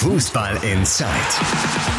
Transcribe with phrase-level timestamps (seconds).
[0.00, 1.08] Fußball Inside,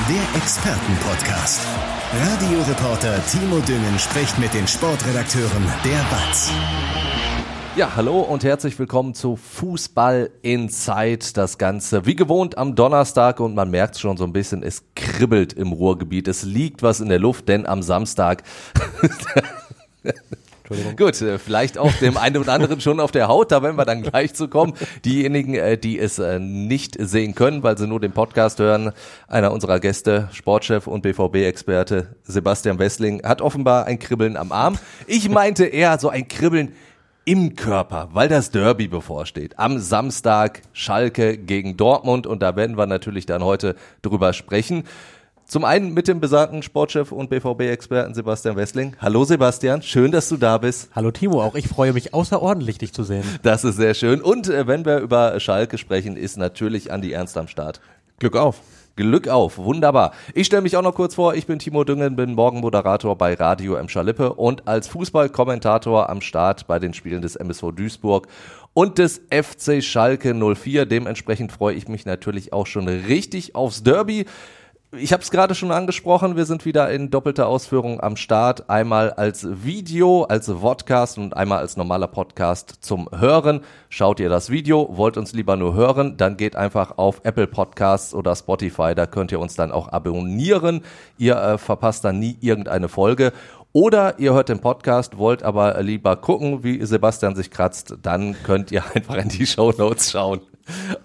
[0.08, 1.68] der Expertenpodcast.
[2.14, 6.50] Radioreporter Timo Düngen spricht mit den Sportredakteuren der BATS.
[7.76, 11.34] Ja, hallo und herzlich willkommen zu Fußball Inside.
[11.34, 15.52] Das Ganze wie gewohnt am Donnerstag und man merkt schon so ein bisschen, es kribbelt
[15.52, 16.30] im Ruhrgebiet.
[16.30, 18.44] Es liegt was in der Luft, denn am Samstag
[20.96, 23.86] Gut, äh, vielleicht auch dem einen oder anderen schon auf der Haut, da werden wir
[23.86, 24.74] dann gleich zu kommen.
[25.04, 28.92] Diejenigen, äh, die es äh, nicht sehen können, weil sie nur den Podcast hören,
[29.28, 34.78] einer unserer Gäste, Sportchef und BVB-Experte Sebastian Wessling, hat offenbar ein Kribbeln am Arm.
[35.08, 36.74] Ich meinte eher so ein Kribbeln
[37.26, 39.60] im Körper, weil das Derby bevorsteht.
[39.60, 44.84] Am Samstag Schalke gegen Dortmund und da werden wir natürlich dann heute drüber sprechen.
[45.50, 48.96] Zum einen mit dem besagten Sportchef und BVB-Experten Sebastian Wessling.
[49.02, 50.92] Hallo Sebastian, schön, dass du da bist.
[50.94, 53.24] Hallo Timo, auch ich freue mich außerordentlich, dich zu sehen.
[53.42, 54.22] Das ist sehr schön.
[54.22, 57.82] Und äh, wenn wir über Schalke sprechen, ist natürlich Andi Ernst am Start.
[58.20, 58.62] Glück auf.
[58.96, 60.12] Glück auf, wunderbar.
[60.36, 63.74] Ich stelle mich auch noch kurz vor, ich bin Timo Düngen, bin Morgenmoderator bei Radio
[63.74, 63.90] M.
[63.90, 68.28] Schalippe und als Fußballkommentator am Start bei den Spielen des MSV Duisburg
[68.76, 70.86] und des FC Schalke 04.
[70.86, 74.26] Dementsprechend freue ich mich natürlich auch schon richtig aufs Derby
[74.98, 78.72] ich habe es gerade schon angesprochen, wir sind wieder in doppelter Ausführung am Start.
[78.72, 83.62] Einmal als Video, als Podcast und einmal als normaler Podcast zum Hören.
[83.90, 88.16] Schaut ihr das Video, wollt uns lieber nur hören, dann geht einfach auf Apple Podcasts
[88.16, 90.82] oder Spotify, da könnt ihr uns dann auch abonnieren.
[91.20, 93.32] Ihr äh, verpasst dann nie irgendeine Folge.
[93.72, 98.72] Oder ihr hört den Podcast, wollt aber lieber gucken, wie Sebastian sich kratzt, dann könnt
[98.72, 100.42] ihr einfach in die Show Notes schauen.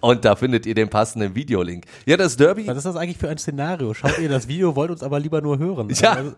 [0.01, 1.85] Und da findet ihr den passenden Videolink.
[2.07, 2.67] Ja, das Derby.
[2.67, 3.95] Was ist das eigentlich für ein Szenario?
[3.95, 5.89] Schaut ihr das Video, wollt uns aber lieber nur hören.
[5.95, 6.35] Ja, also,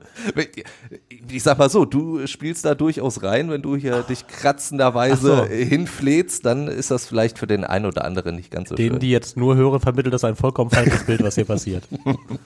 [1.31, 5.45] ich sag mal so, du spielst da durchaus rein, wenn du hier dich kratzenderweise so.
[5.45, 9.01] hinfläzt, dann ist das vielleicht für den einen oder anderen nicht ganz so Denen, schön.
[9.01, 11.85] die jetzt nur hören, vermittelt das ein vollkommen falsches Bild, was hier passiert.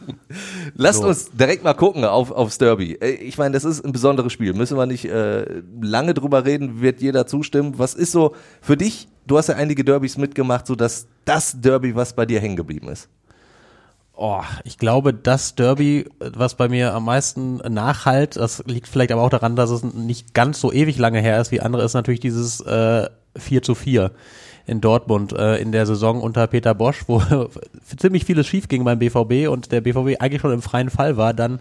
[0.74, 1.08] Lasst so.
[1.08, 2.94] uns direkt mal gucken auf, aufs Derby.
[2.94, 4.54] Äh, ich meine, das ist ein besonderes Spiel.
[4.54, 7.74] Müssen wir nicht äh, lange drüber reden, wird jeder zustimmen.
[7.78, 11.94] Was ist so für dich du hast ja einige Derbys mitgemacht, so dass das Derby,
[11.94, 13.08] was bei dir hängen geblieben ist.
[14.14, 19.22] Oh, ich glaube, das Derby, was bei mir am meisten nachhalt, das liegt vielleicht aber
[19.22, 22.20] auch daran, dass es nicht ganz so ewig lange her ist wie andere, ist natürlich
[22.20, 24.10] dieses äh, 4 zu 4
[24.66, 27.22] in Dortmund äh, in der Saison unter Peter Bosch, wo
[27.96, 31.32] ziemlich vieles schief ging beim BVB und der BVB eigentlich schon im freien Fall war,
[31.32, 31.60] dann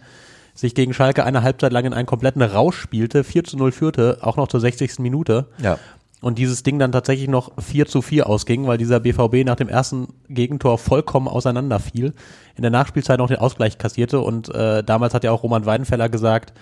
[0.53, 4.17] sich gegen Schalke eine Halbzeit lang in einen kompletten Rausch spielte, 4 zu 0 führte,
[4.19, 4.99] auch noch zur 60.
[4.99, 5.45] Minute.
[5.59, 5.79] Ja
[6.21, 9.69] und dieses Ding dann tatsächlich noch 4 zu 4 ausging, weil dieser BVB nach dem
[9.69, 12.13] ersten Gegentor vollkommen auseinanderfiel,
[12.55, 16.09] in der Nachspielzeit noch den Ausgleich kassierte und äh, damals hat ja auch Roman Weidenfeller
[16.09, 16.53] gesagt,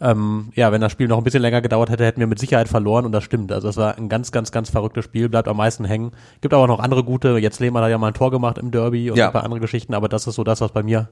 [0.00, 2.68] ähm, ja, wenn das Spiel noch ein bisschen länger gedauert hätte, hätten wir mit Sicherheit
[2.68, 3.52] verloren und das stimmt.
[3.52, 6.12] Also das war ein ganz, ganz, ganz verrücktes Spiel, bleibt am meisten hängen.
[6.40, 9.10] Gibt aber noch andere gute, jetzt Lehmann hat ja mal ein Tor gemacht im Derby
[9.10, 9.26] und ja.
[9.26, 11.08] ein paar andere Geschichten, aber das ist so das, was bei mir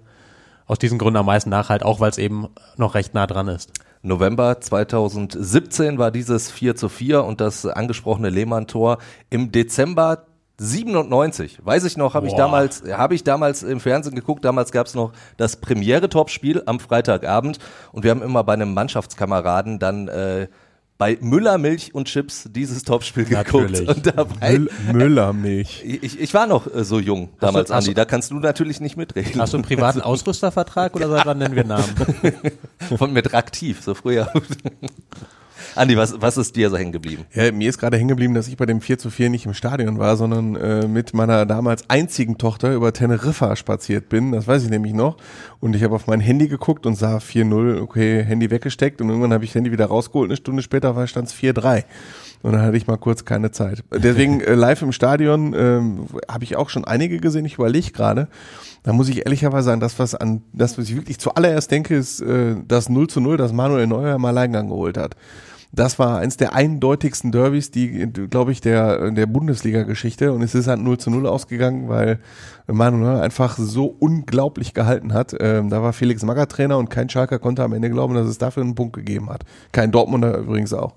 [0.67, 3.73] aus diesen Gründen am meisten nachhalt, auch weil es eben noch recht nah dran ist.
[4.03, 8.99] November 2017 war dieses 4 zu 4 und das angesprochene Lehmann-Tor
[9.31, 10.27] im Dezember
[10.59, 14.45] 97, weiß ich noch, habe ich damals, habe ich damals im Fernsehen geguckt.
[14.45, 17.59] Damals gab es noch das Premiere-Topspiel am Freitagabend.
[17.91, 20.49] Und wir haben immer bei einem Mannschaftskameraden dann äh,
[21.03, 23.81] bei Müller Milch und Chips dieses Topspiel geguckt.
[23.81, 25.83] Und dabei, Müll, Müller Milch.
[26.03, 27.93] Ich, ich war noch äh, so jung damals, du, Andi.
[27.93, 29.41] Da kannst du natürlich nicht mitreden.
[29.41, 31.85] Hast du einen privaten Ausrüstervertrag oder seit wann nennen wir Namen?
[32.97, 34.33] Von mit Aktiv, so früher.
[35.75, 37.25] Andi, was, was ist dir so hängen geblieben?
[37.33, 39.55] Ja, mir ist gerade hängen geblieben, dass ich bei dem 4 zu 4 nicht im
[39.55, 44.33] Stadion war, sondern äh, mit meiner damals einzigen Tochter über Teneriffa spaziert bin.
[44.33, 45.17] Das weiß ich nämlich noch.
[45.61, 49.33] Und ich habe auf mein Handy geguckt und sah 4-0, okay, Handy weggesteckt und irgendwann
[49.33, 50.31] habe ich Handy wieder rausgeholt.
[50.31, 51.85] Eine Stunde später stand es 4-3.
[52.43, 53.83] Und dann hatte ich mal kurz keine Zeit.
[53.93, 57.45] Deswegen äh, live im Stadion ähm, habe ich auch schon einige gesehen.
[57.47, 58.29] Ich überlege gerade.
[58.83, 62.21] Da muss ich ehrlicherweise sagen, das, was an, das, was ich wirklich zuallererst denke, ist
[62.21, 65.15] äh, das 0 zu 0, das Manuel Neuer im Alleingang geholt hat.
[65.75, 70.33] Das war eins der eindeutigsten Derbys, die, glaube ich, der, der Bundesliga-Geschichte.
[70.33, 72.19] Und es ist halt 0 zu 0 ausgegangen, weil
[72.67, 75.35] Manuel einfach so unglaublich gehalten hat.
[75.41, 78.37] Ähm, da war Felix Magger Trainer und kein Schalker konnte am Ende glauben, dass es
[78.37, 79.45] dafür einen Punkt gegeben hat.
[79.73, 80.93] Kein Dortmunder übrigens auch.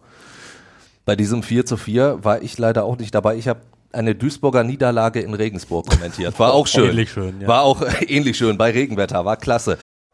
[1.05, 3.37] Bei diesem 4 zu 4 war ich leider auch nicht dabei.
[3.37, 3.61] Ich habe
[3.93, 6.37] eine Duisburger Niederlage in Regensburg kommentiert.
[6.37, 6.89] War auch schön.
[6.89, 7.47] Ähnlich schön, ja.
[7.47, 9.77] War auch ähnlich schön bei Regenwetter, war klasse.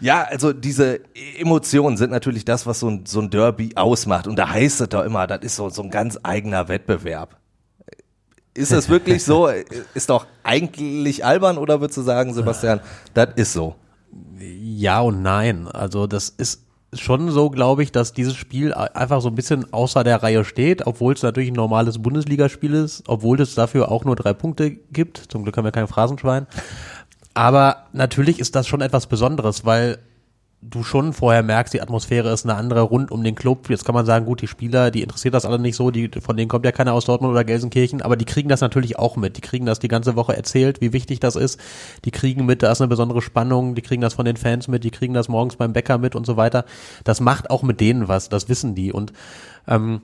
[0.00, 1.00] Ja, also diese
[1.38, 4.26] Emotionen sind natürlich das, was so ein, so ein Derby ausmacht.
[4.26, 7.36] Und da heißt es doch immer, das ist so, so ein ganz eigener Wettbewerb.
[8.54, 9.48] Ist das wirklich so?
[9.94, 12.80] Ist doch eigentlich albern oder würdest du sagen, Sebastian,
[13.12, 13.76] das ist so?
[14.38, 15.68] Ja und nein.
[15.68, 16.62] Also das ist
[16.94, 20.86] schon so, glaube ich, dass dieses Spiel einfach so ein bisschen außer der Reihe steht,
[20.86, 25.18] obwohl es natürlich ein normales Bundesligaspiel ist, obwohl es dafür auch nur drei Punkte gibt.
[25.18, 26.46] Zum Glück haben wir kein Phrasenschwein.
[27.36, 29.98] Aber natürlich ist das schon etwas Besonderes, weil
[30.62, 33.68] du schon vorher merkst, die Atmosphäre ist eine andere rund um den Club.
[33.68, 36.38] Jetzt kann man sagen, gut, die Spieler, die interessiert das alle nicht so, die, von
[36.38, 39.36] denen kommt ja keiner aus Dortmund oder Gelsenkirchen, aber die kriegen das natürlich auch mit.
[39.36, 41.60] Die kriegen das die ganze Woche erzählt, wie wichtig das ist.
[42.06, 44.82] Die kriegen mit, da ist eine besondere Spannung, die kriegen das von den Fans mit,
[44.82, 46.64] die kriegen das morgens beim Bäcker mit und so weiter.
[47.04, 48.94] Das macht auch mit denen was, das wissen die.
[48.94, 49.12] Und
[49.68, 50.00] ähm,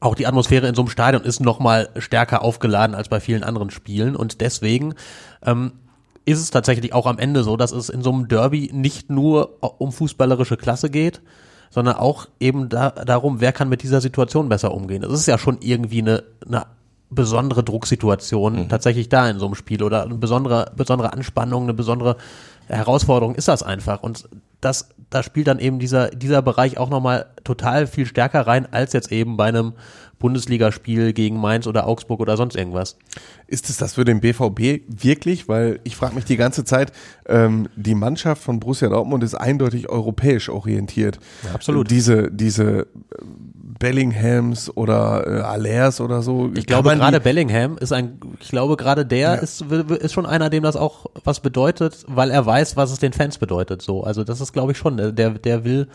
[0.00, 3.44] auch die Atmosphäre in so einem Stadion ist noch mal stärker aufgeladen als bei vielen
[3.44, 4.94] anderen Spielen und deswegen
[5.46, 5.74] ähm,
[6.24, 9.58] ist es tatsächlich auch am Ende so, dass es in so einem Derby nicht nur
[9.78, 11.20] um fußballerische Klasse geht,
[11.70, 15.02] sondern auch eben da, darum, wer kann mit dieser Situation besser umgehen.
[15.02, 16.66] Es ist ja schon irgendwie eine, eine
[17.10, 18.68] besondere Drucksituation mhm.
[18.68, 22.16] tatsächlich da in so einem Spiel oder eine besondere, besondere Anspannung, eine besondere
[22.68, 24.02] Herausforderung ist das einfach.
[24.02, 24.28] Und
[24.60, 28.92] das, da spielt dann eben dieser, dieser Bereich auch nochmal total viel stärker rein, als
[28.92, 29.72] jetzt eben bei einem
[30.20, 32.96] Bundesligaspiel gegen Mainz oder Augsburg oder sonst irgendwas.
[33.48, 35.48] Ist es das für den BVB wirklich?
[35.48, 36.92] Weil ich frage mich die ganze Zeit,
[37.26, 41.18] ähm, die Mannschaft von Borussia Dortmund ist eindeutig europäisch orientiert.
[41.42, 41.90] Ja, absolut.
[41.90, 42.86] Diese, diese
[43.80, 46.50] Bellinghams oder äh, Alers oder so.
[46.54, 49.34] Ich glaube gerade Bellingham ist ein, ich glaube gerade der ja.
[49.36, 53.14] ist, ist schon einer, dem das auch was bedeutet, weil er weiß, was es den
[53.14, 53.80] Fans bedeutet.
[53.80, 55.88] So, also das ist glaube ich schon, der, der will,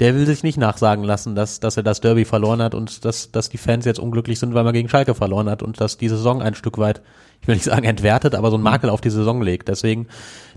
[0.00, 3.32] der will sich nicht nachsagen lassen, dass, dass er das Derby verloren hat und dass,
[3.32, 6.08] dass die Fans jetzt unglücklich sind, weil man gegen Schalke verloren hat und dass die
[6.08, 7.02] Saison ein Stück weit,
[7.40, 9.68] ich will nicht sagen entwertet, aber so ein Makel auf die Saison legt.
[9.68, 10.06] Deswegen,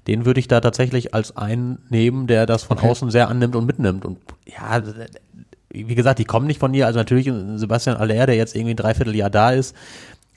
[0.07, 2.89] den würde ich da tatsächlich als einen nehmen, der das von okay.
[2.89, 4.05] außen sehr annimmt und mitnimmt.
[4.05, 4.81] Und ja,
[5.69, 6.85] wie gesagt, die kommen nicht von hier.
[6.85, 9.75] Also natürlich Sebastian Aller, der jetzt irgendwie ein Dreivierteljahr da ist,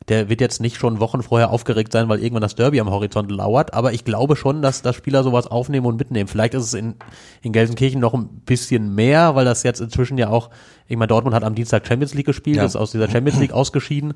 [0.09, 3.31] der wird jetzt nicht schon Wochen vorher aufgeregt sein, weil irgendwann das Derby am Horizont
[3.31, 3.73] lauert.
[3.73, 6.29] Aber ich glaube schon, dass, dass Spieler sowas aufnehmen und mitnehmen.
[6.29, 6.97] Vielleicht ist es in,
[7.41, 10.51] in Gelsenkirchen noch ein bisschen mehr, weil das jetzt inzwischen ja auch,
[10.89, 12.65] ich meine, Dortmund hat am Dienstag Champions League gespielt, ja.
[12.65, 14.15] ist aus dieser Champions League ausgeschieden.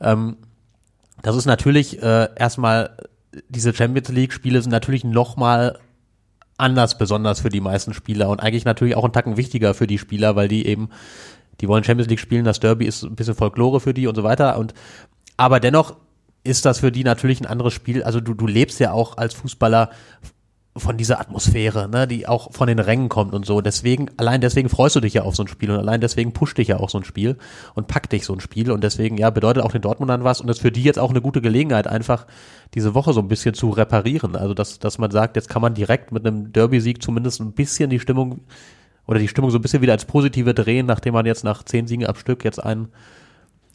[0.00, 0.36] Ähm,
[1.22, 2.96] das ist natürlich äh, erstmal,
[3.48, 5.78] diese Champions League-Spiele sind natürlich nochmal
[6.58, 9.98] anders besonders für die meisten Spieler und eigentlich natürlich auch ein Tacken wichtiger für die
[9.98, 10.90] Spieler, weil die eben,
[11.60, 14.22] die wollen Champions League spielen, das Derby ist ein bisschen Folklore für die und so
[14.22, 14.74] weiter und
[15.40, 15.96] aber dennoch
[16.44, 18.02] ist das für die natürlich ein anderes Spiel.
[18.02, 19.88] Also du, du lebst ja auch als Fußballer
[20.76, 23.62] von dieser Atmosphäre, ne, die auch von den Rängen kommt und so.
[23.62, 26.58] Deswegen, allein deswegen freust du dich ja auf so ein Spiel und allein deswegen pusht
[26.58, 27.38] dich ja auch so ein Spiel
[27.74, 30.46] und packt dich so ein Spiel und deswegen, ja, bedeutet auch den Dortmundern was und
[30.46, 32.26] das ist für die jetzt auch eine gute Gelegenheit, einfach
[32.74, 34.36] diese Woche so ein bisschen zu reparieren.
[34.36, 37.88] Also, dass, dass man sagt, jetzt kann man direkt mit einem Derby-Sieg zumindest ein bisschen
[37.88, 38.40] die Stimmung
[39.06, 41.86] oder die Stimmung so ein bisschen wieder als positive drehen, nachdem man jetzt nach zehn
[41.86, 42.90] Siegen am Stück jetzt einen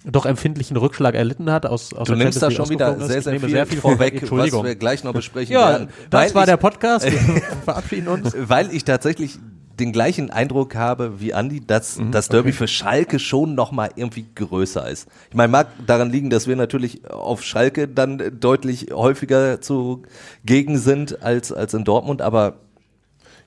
[0.05, 1.65] doch empfindlichen Rückschlag erlitten hat.
[1.65, 4.75] Aus, aus du nimmst da schon wieder sehr, sehr viel, sehr viel vorweg, was wir
[4.75, 5.89] gleich noch besprechen ja, werden.
[6.09, 7.05] Das war ich, der Podcast.
[7.11, 8.35] Wir verabschieden uns.
[8.37, 9.39] Weil ich tatsächlich
[9.79, 12.57] den gleichen Eindruck habe wie Andi, dass mhm, das Derby okay.
[12.57, 15.07] für Schalke schon noch mal irgendwie größer ist.
[15.29, 21.21] Ich meine, mag daran liegen, dass wir natürlich auf Schalke dann deutlich häufiger zugegen sind
[21.21, 22.55] als als in Dortmund, aber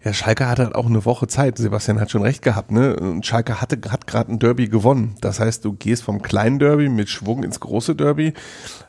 [0.04, 1.58] ja, Schalke hat halt auch eine Woche Zeit.
[1.58, 2.94] Sebastian hat schon recht gehabt, ne?
[2.96, 5.16] Und Schalke hatte, hat gerade ein Derby gewonnen.
[5.20, 8.32] Das heißt, du gehst vom kleinen Derby mit Schwung ins große Derby,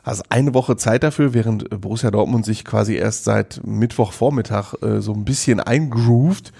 [0.04, 5.12] hast eine Woche Zeit dafür, während Borussia Dortmund sich quasi erst seit Mittwochvormittag äh, so
[5.12, 6.52] ein bisschen eingroovt.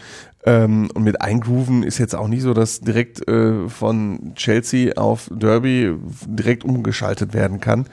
[0.45, 5.31] Ähm, und mit eingrooven ist jetzt auch nicht so, dass direkt äh, von Chelsea auf
[5.33, 5.95] Derby
[6.27, 7.87] direkt umgeschaltet werden kann.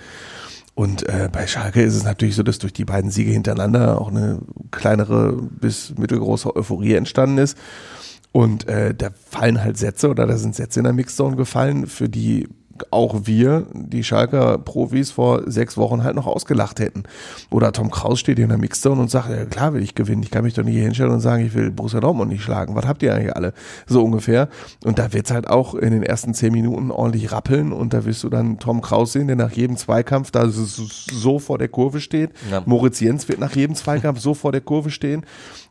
[0.77, 4.10] Und äh, bei Schalke ist es natürlich so, dass durch die beiden Siege hintereinander auch
[4.10, 4.38] eine
[4.69, 7.57] kleinere bis mittelgroße Euphorie entstanden ist.
[8.31, 12.10] Und äh, da fallen halt Sätze oder da sind Sätze in der Mixzone gefallen, für
[12.10, 12.48] die
[12.91, 17.03] auch wir, die Schalker Profis vor sechs Wochen halt noch ausgelacht hätten.
[17.50, 20.24] Oder Tom Kraus steht hier in der Mixzone und sagt, ja, klar will ich gewinnen.
[20.24, 22.75] Ich kann mich doch nicht hier hinstellen und sagen, ich will Borussia Dortmund nicht schlagen.
[22.75, 23.53] Was habt ihr eigentlich alle?
[23.86, 24.50] So ungefähr.
[24.84, 28.24] Und da wird's halt auch in den ersten zehn Minuten ordentlich rappeln und da wirst
[28.24, 32.31] du dann Tom Kraus sehen, der nach jedem Zweikampf da so vor der Kurve steht.
[32.51, 32.62] Ja.
[32.65, 35.25] Moritz Jens wird nach jedem Zweikampf so vor der Kurve stehen.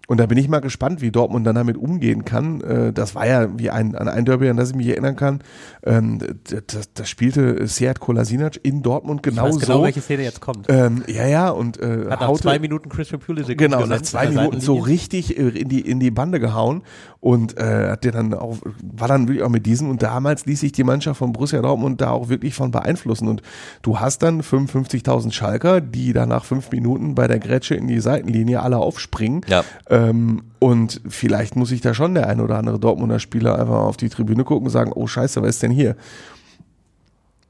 [0.06, 2.60] Und da bin ich mal gespannt, wie Dortmund dann damit umgehen kann.
[2.60, 5.40] Äh, das war ja wie ein, an ein Derby, an das ich mich erinnern kann.
[5.84, 9.58] Ähm, das, das spielte Seat Kolasinac in Dortmund genau so.
[9.58, 10.66] genau, welche Szene jetzt kommt.
[10.68, 14.28] Ähm, ja, ja, und äh, hat nach haute, zwei Minuten Christian Pulisic Genau, nach zwei
[14.28, 16.82] Minuten so richtig äh, in die, in die Bande gehauen
[17.26, 20.60] und äh, hat der dann auch, war dann wirklich auch mit diesem und damals ließ
[20.60, 23.42] sich die Mannschaft von Borussia Dortmund da auch wirklich von beeinflussen und
[23.82, 27.98] du hast dann 55.000 Schalker, die da nach fünf Minuten bei der Grätsche in die
[27.98, 29.40] Seitenlinie alle aufspringen.
[29.48, 29.64] Ja.
[29.90, 33.96] Ähm, und vielleicht muss sich da schon der ein oder andere Dortmunder Spieler einfach auf
[33.96, 35.96] die Tribüne gucken und sagen, oh scheiße, was ist denn hier?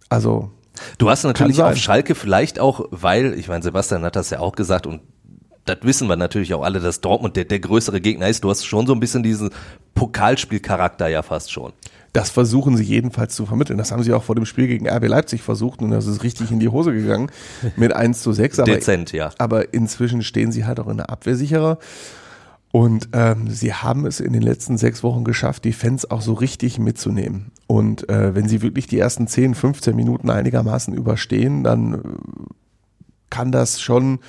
[0.08, 0.52] Also.
[0.96, 4.52] Du hast natürlich auf Schalke vielleicht auch, weil, ich meine, Sebastian hat das ja auch
[4.52, 5.02] gesagt und
[5.66, 8.44] das wissen wir natürlich auch alle, dass Dortmund der, der größere Gegner ist.
[8.44, 9.50] Du hast schon so ein bisschen diesen
[9.94, 11.72] Pokalspielcharakter ja fast schon.
[12.12, 13.76] Das versuchen sie jedenfalls zu vermitteln.
[13.76, 16.50] Das haben sie auch vor dem Spiel gegen RB Leipzig versucht und das ist richtig
[16.50, 17.30] in die Hose gegangen
[17.76, 18.60] mit 1 zu 6.
[18.60, 19.30] Aber, Dezent, ja.
[19.38, 21.78] Aber inzwischen stehen sie halt auch in der Abwehr sicherer.
[22.72, 26.34] Und ähm, sie haben es in den letzten sechs Wochen geschafft, die Fans auch so
[26.34, 27.52] richtig mitzunehmen.
[27.66, 31.98] Und äh, wenn sie wirklich die ersten 10, 15 Minuten einigermaßen überstehen, dann äh,
[33.36, 34.20] kann das schon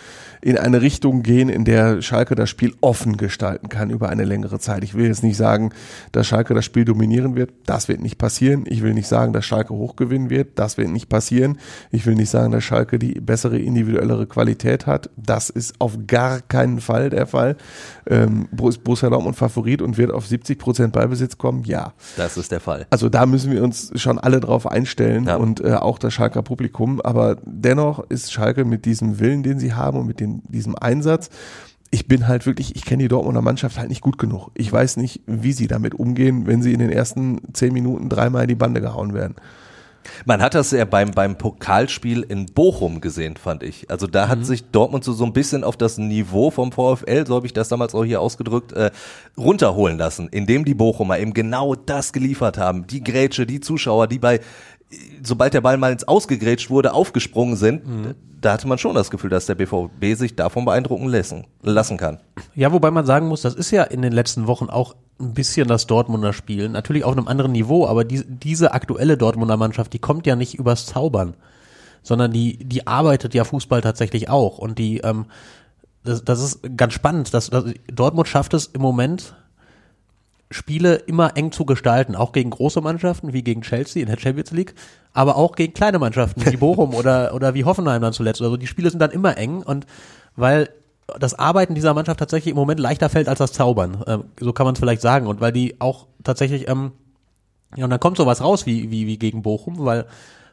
[0.42, 4.60] in eine Richtung gehen, in der Schalke das Spiel offen gestalten kann über eine längere
[4.60, 4.84] Zeit.
[4.84, 5.72] Ich will jetzt nicht sagen,
[6.12, 7.52] dass Schalke das Spiel dominieren wird.
[7.66, 8.66] Das wird nicht passieren.
[8.68, 10.60] Ich will nicht sagen, dass Schalke hochgewinnen wird.
[10.60, 11.58] Das wird nicht passieren.
[11.90, 15.10] Ich will nicht sagen, dass Schalke die bessere individuellere Qualität hat.
[15.16, 17.56] Das ist auf gar keinen Fall der Fall.
[18.06, 21.64] Ähm, Borussia Dortmund Favorit und wird auf 70 Prozent Ballbesitz kommen?
[21.64, 21.94] Ja.
[22.16, 22.86] Das ist der Fall.
[22.90, 25.38] Also da müssen wir uns schon alle drauf einstellen ja.
[25.38, 27.02] und äh, auch das Schalker Publikum.
[27.02, 31.30] Aber dennoch ist Schalke mit diesem Willen, den sie haben und mit den, diesem Einsatz,
[31.90, 34.52] ich bin halt wirklich, ich kenne die Dortmunder Mannschaft halt nicht gut genug.
[34.56, 38.44] Ich weiß nicht, wie sie damit umgehen, wenn sie in den ersten zehn Minuten dreimal
[38.44, 39.36] in die Bande gehauen werden.
[40.26, 43.90] Man hat das ja beim, beim Pokalspiel in Bochum gesehen, fand ich.
[43.90, 44.44] Also da hat mhm.
[44.44, 47.70] sich Dortmund so, so ein bisschen auf das Niveau vom VfL, so habe ich das
[47.70, 48.92] damals auch hier ausgedrückt, äh,
[49.38, 52.88] runterholen lassen, indem die Bochumer eben genau das geliefert haben.
[52.88, 54.40] Die Grätsche, die Zuschauer, die bei
[55.24, 58.16] sobald der Ball mal ins Ausgegrätscht wurde, aufgesprungen sind, mhm.
[58.40, 62.20] da hatte man schon das Gefühl, dass der BVB sich davon beeindrucken lassen, lassen kann.
[62.56, 65.68] Ja, wobei man sagen muss, das ist ja in den letzten Wochen auch ein bisschen
[65.68, 66.70] das Dortmunder Spiel.
[66.70, 70.56] Natürlich auf einem anderen Niveau, aber die, diese aktuelle Dortmunder Mannschaft, die kommt ja nicht
[70.56, 71.34] übers Zaubern,
[72.04, 74.58] sondern die, die arbeitet ja Fußball tatsächlich auch.
[74.58, 75.26] Und die, ähm,
[76.04, 77.34] das, das ist ganz spannend.
[77.34, 79.36] Dass, dass Dortmund schafft es im Moment,
[80.50, 84.52] Spiele immer eng zu gestalten, auch gegen große Mannschaften wie gegen Chelsea in der Champions
[84.52, 84.76] League,
[85.14, 88.42] aber auch gegen kleine Mannschaften wie Bochum oder, oder wie Hoffenheim dann zuletzt.
[88.42, 89.86] Also die Spiele sind dann immer eng und
[90.36, 90.70] weil
[91.20, 94.04] das Arbeiten dieser Mannschaft tatsächlich im Moment leichter fällt als das Zaubern.
[94.08, 95.28] Ähm, so kann man es vielleicht sagen.
[95.28, 96.92] Und weil die auch tatsächlich, ähm,
[97.76, 100.06] ja, und dann kommt sowas raus wie, wie, wie gegen Bochum, weil,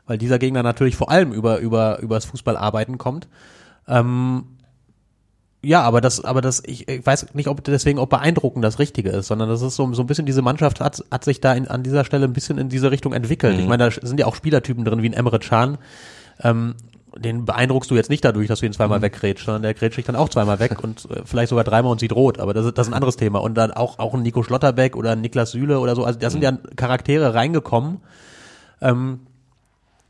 [0.06, 3.28] weil dieser Gegner natürlich vor allem über, über, über das Fußballarbeiten kommt.
[3.88, 4.44] Ähm,
[5.64, 9.11] ja, aber das, aber das, ich, ich weiß nicht, ob deswegen, ob beeindruckend das Richtige
[9.11, 11.68] ist, sondern das ist so, so ein bisschen, diese Mannschaft hat, hat sich da in,
[11.68, 13.54] an dieser Stelle ein bisschen in diese Richtung entwickelt.
[13.54, 13.61] Mhm.
[13.61, 15.78] Ich meine, da sind ja auch Spielertypen drin, wie ein Emre Can,
[16.42, 16.75] ähm,
[17.16, 19.04] den beeindruckst du jetzt nicht dadurch, dass du ihn zweimal mhm.
[19.04, 22.00] weggrätscht, sondern der grätscht dich dann auch zweimal weg und äh, vielleicht sogar dreimal und
[22.00, 23.40] sieht rot, aber das ist, das ist ein anderes Thema.
[23.40, 26.30] Und dann auch, auch ein Nico Schlotterbeck oder ein Niklas Süle oder so, also da
[26.30, 26.44] sind mhm.
[26.44, 28.00] ja Charaktere reingekommen,
[28.80, 29.21] ähm,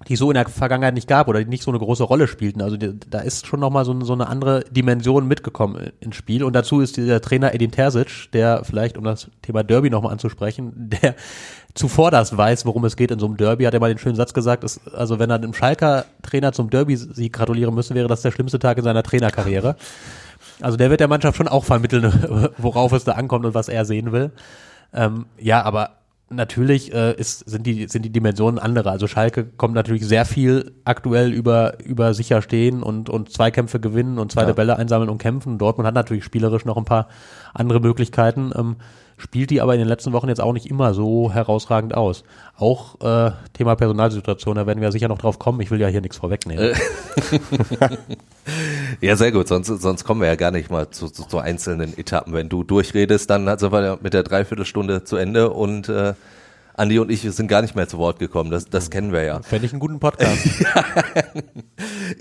[0.09, 2.61] die so in der Vergangenheit nicht gab oder die nicht so eine große Rolle spielten.
[2.61, 6.43] Also die, da ist schon nochmal so, so eine andere Dimension mitgekommen ins Spiel.
[6.45, 10.73] Und dazu ist dieser Trainer Edin Terzic, der vielleicht, um das Thema Derby nochmal anzusprechen,
[11.03, 11.15] der
[11.75, 14.17] zuvor das weiß, worum es geht in so einem Derby, hat er mal den schönen
[14.17, 18.23] Satz gesagt, ist, also wenn er einem Schalker Trainer zum Derby-Sieg gratulieren müsste, wäre das
[18.23, 19.77] der schlimmste Tag in seiner Trainerkarriere.
[20.61, 23.85] Also der wird der Mannschaft schon auch vermitteln, worauf es da ankommt und was er
[23.85, 24.31] sehen will.
[24.93, 25.91] Ähm, ja, aber
[26.31, 28.91] natürlich äh, ist, sind, die, sind die Dimensionen andere.
[28.91, 34.19] Also Schalke kommt natürlich sehr viel aktuell über, über sicher stehen und, und Zweikämpfe gewinnen
[34.19, 34.55] und zweite ja.
[34.55, 35.59] Bälle einsammeln und kämpfen.
[35.59, 37.09] Dortmund hat natürlich spielerisch noch ein paar
[37.53, 38.53] andere Möglichkeiten.
[38.57, 38.77] Ähm,
[39.17, 42.25] spielt die aber in den letzten Wochen jetzt auch nicht immer so herausragend aus.
[42.57, 45.61] Auch äh, Thema Personalsituation, da werden wir sicher noch drauf kommen.
[45.61, 46.75] Ich will ja hier nichts vorwegnehmen.
[49.01, 49.49] ja, sehr gut.
[49.49, 52.33] Sonst, sonst kommen wir ja gar nicht mal zu, zu, zu einzelnen Etappen.
[52.33, 56.15] Wenn du durchredest, dann sind wir mit der Dreiviertelstunde zu Ende und äh,
[56.75, 59.43] Andi und ich sind gar nicht mehr zu Wort gekommen, das, das kennen wir ja.
[59.43, 60.45] Fände ich einen guten Podcast.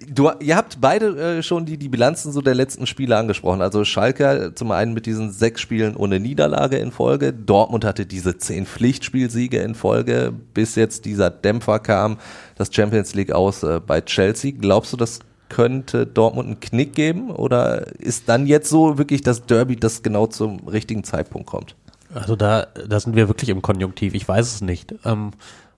[0.09, 3.61] Du, ihr habt beide äh, schon die, die Bilanzen so der letzten Spiele angesprochen.
[3.61, 7.33] Also Schalke zum einen mit diesen sechs Spielen ohne Niederlage in Folge.
[7.33, 12.17] Dortmund hatte diese zehn Pflichtspielsiege in Folge, bis jetzt dieser Dämpfer kam,
[12.55, 14.53] das Champions League aus äh, bei Chelsea.
[14.57, 15.19] Glaubst du, das
[15.49, 17.31] könnte Dortmund einen Knick geben?
[17.31, 21.75] Oder ist dann jetzt so wirklich das Derby, das genau zum richtigen Zeitpunkt kommt?
[22.13, 24.13] Also da, da sind wir wirklich im Konjunktiv.
[24.13, 24.93] Ich weiß es nicht.
[25.05, 25.31] Ähm,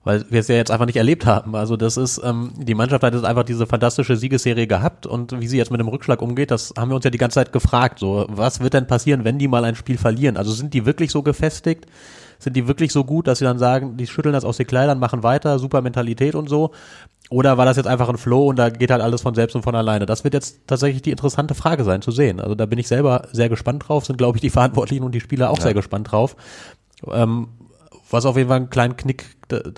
[0.06, 1.56] weil wir es ja jetzt einfach nicht erlebt haben.
[1.56, 5.48] Also das ist, ähm, die Mannschaft hat jetzt einfach diese fantastische Siegesserie gehabt und wie
[5.48, 8.00] sie jetzt mit dem Rückschlag umgeht, das haben wir uns ja die ganze Zeit gefragt.
[8.00, 10.38] So, was wird denn passieren, wenn die mal ein Spiel verlieren?
[10.38, 11.88] Also sind die wirklich so gefestigt?
[12.38, 15.00] Sind die wirklich so gut, dass sie dann sagen, die schütteln das aus den Kleidern,
[15.00, 16.72] machen weiter, super Mentalität und so?
[17.32, 19.64] Oder war das jetzt einfach ein Flow und da geht halt alles von selbst und
[19.64, 20.06] von alleine?
[20.06, 22.40] Das wird jetzt tatsächlich die interessante Frage sein zu sehen.
[22.40, 25.22] Also da bin ich selber sehr gespannt drauf, sind glaube ich die Verantwortlichen und die
[25.22, 25.64] Spieler auch ja.
[25.64, 26.36] sehr gespannt drauf.
[27.12, 27.48] Ähm,
[28.10, 29.26] was auf jeden Fall einen kleinen Knick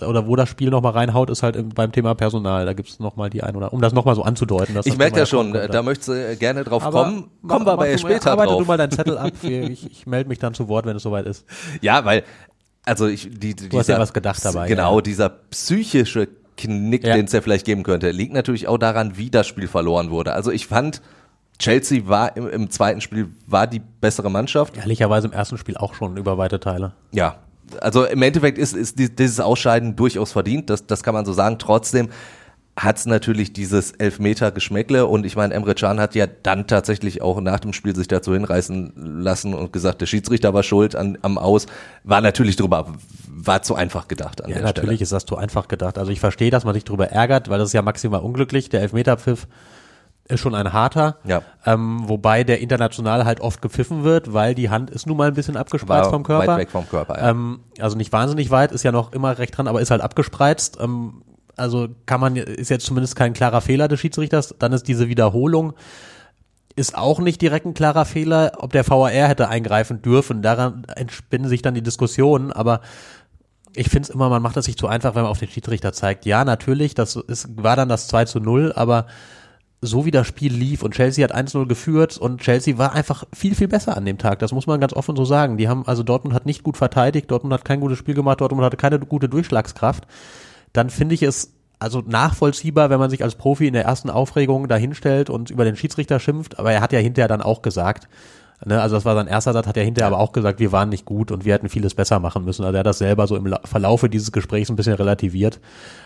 [0.05, 2.65] oder wo das Spiel nochmal reinhaut, ist halt beim Thema Personal.
[2.65, 4.75] Da gibt es nochmal die ein oder um das nochmal so anzudeuten.
[4.75, 7.29] Dass ich merke ja schon, da möchtest du gerne drauf Aber kommen.
[7.48, 8.62] Kommen wir aber später arbeite drauf.
[8.62, 9.31] du mal deinen Zettel ab.
[9.43, 11.46] Ich, ich melde mich dann zu Wort, wenn es soweit ist.
[11.81, 12.24] Ja, weil,
[12.86, 14.67] also ich, die, du dieser, hast ja was gedacht dabei.
[14.67, 15.01] Genau, ja.
[15.01, 17.15] dieser psychische Knick, Ja.
[17.15, 20.34] den es ja vielleicht geben könnte, liegt natürlich auch daran, wie das Spiel verloren wurde.
[20.34, 21.01] Also ich fand,
[21.60, 24.77] Chelsea war im, im zweiten Spiel war die bessere Mannschaft.
[24.77, 26.93] Ehrlicherweise im ersten Spiel auch schon über weite Teile.
[27.12, 27.38] Ja,
[27.81, 31.33] also im Endeffekt ist, ist die- dieses Ausscheiden durchaus verdient, das, das kann man so
[31.33, 31.57] sagen.
[31.59, 32.09] Trotzdem
[32.79, 37.59] hat's natürlich dieses Elfmeter-Geschmäckle und ich meine, Emre Can hat ja dann tatsächlich auch nach
[37.59, 41.65] dem Spiel sich dazu hinreißen lassen und gesagt, der Schiedsrichter war schuld an, am Aus.
[42.03, 42.93] War natürlich drüber,
[43.27, 45.97] war zu einfach gedacht an Ja, der natürlich ist das zu einfach gedacht.
[45.97, 48.69] Also ich verstehe, dass man sich darüber ärgert, weil das ist ja maximal unglücklich.
[48.69, 49.47] Der Elfmeterpfiff
[50.29, 51.17] ist schon ein harter.
[51.25, 51.41] Ja.
[51.65, 55.34] Ähm, wobei der international halt oft gepfiffen wird, weil die Hand ist nun mal ein
[55.34, 56.48] bisschen abgespreizt vom Körper.
[56.48, 57.17] weit weg vom Körper.
[57.17, 57.29] Ja.
[57.29, 60.77] Ähm, also nicht wahnsinnig weit, ist ja noch immer recht dran, aber ist halt abgespreizt.
[60.81, 61.24] Ähm,
[61.55, 64.55] also kann man, ist jetzt zumindest kein klarer Fehler des Schiedsrichters.
[64.60, 65.74] Dann ist diese Wiederholung,
[66.75, 70.41] ist auch nicht direkt ein klarer Fehler, ob der VAR hätte eingreifen dürfen.
[70.41, 72.81] Daran entspinnen sich dann die Diskussionen, aber
[73.75, 75.93] ich finde es immer, man macht es sich zu einfach, wenn man auf den Schiedsrichter
[75.93, 76.25] zeigt.
[76.25, 79.07] Ja, natürlich, das ist, war dann das 2 zu 0, aber
[79.81, 83.53] so wie das Spiel lief und Chelsea hat 1-0 geführt und Chelsea war einfach viel,
[83.53, 84.39] viel besser an dem Tag.
[84.39, 85.57] Das muss man ganz offen so sagen.
[85.57, 88.65] Die haben, also Dortmund hat nicht gut verteidigt, Dortmund hat kein gutes Spiel gemacht, Dortmund
[88.65, 90.07] hatte keine gute Durchschlagskraft.
[90.74, 94.67] Dann finde ich es also nachvollziehbar, wenn man sich als Profi in der ersten Aufregung
[94.67, 98.07] dahinstellt und über den Schiedsrichter schimpft, aber er hat ja hinterher dann auch gesagt,
[98.65, 100.89] Ne, also das war sein erster Satz, hat er hinterher aber auch gesagt, wir waren
[100.89, 102.65] nicht gut und wir hätten vieles besser machen müssen.
[102.65, 105.59] Also er hat das selber so im La- Verlaufe dieses Gesprächs ein bisschen relativiert.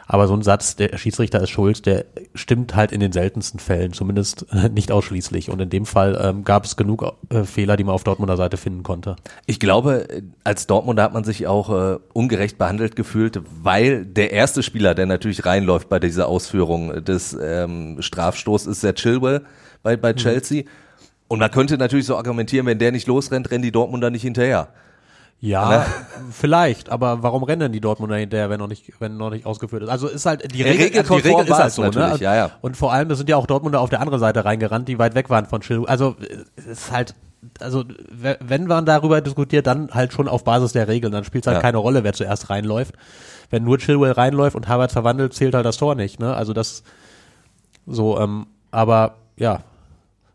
[0.05, 2.03] Aber so ein Satz, der Schiedsrichter ist schuld, der
[2.35, 5.49] stimmt halt in den seltensten Fällen, zumindest äh, nicht ausschließlich.
[5.49, 8.57] Und in dem Fall ähm, gab es genug äh, Fehler, die man auf Dortmunder Seite
[8.57, 9.15] finden konnte.
[9.45, 10.07] Ich glaube,
[10.43, 15.05] als Dortmunder hat man sich auch äh, ungerecht behandelt gefühlt, weil der erste Spieler, der
[15.05, 19.43] natürlich reinläuft bei dieser Ausführung des ähm, Strafstoßes, ist der Chilwell
[19.83, 20.63] bei, bei Chelsea.
[21.31, 24.67] Und man könnte natürlich so argumentieren, wenn der nicht losrennt, rennen die Dortmunder nicht hinterher.
[25.39, 25.85] Ja, Ne?
[26.31, 29.89] vielleicht, aber warum rennen die Dortmunder hinterher, wenn noch nicht, wenn noch nicht ausgeführt ist?
[29.89, 31.87] Also ist halt die Ja, Regel, regelkonform die Regel ist halt so, ne?
[31.89, 32.51] natürlich, ja, ja.
[32.61, 35.15] Und vor allem, es sind ja auch Dortmunder auf der anderen Seite reingerannt, die weit
[35.15, 35.87] weg waren von Chilwell.
[35.87, 36.15] Also
[36.57, 37.15] es ist halt,
[37.59, 41.11] also we- wenn man darüber diskutiert, dann halt schon auf Basis der Regeln.
[41.11, 41.61] Dann spielt es halt Ja.
[41.61, 42.93] keine Rolle, wer zuerst reinläuft.
[43.49, 46.19] Wenn nur Chilwell reinläuft und Harvard verwandelt, zählt halt das Tor nicht.
[46.19, 46.35] Ne?
[46.35, 46.83] Also das
[47.87, 49.61] so, ähm, aber ja,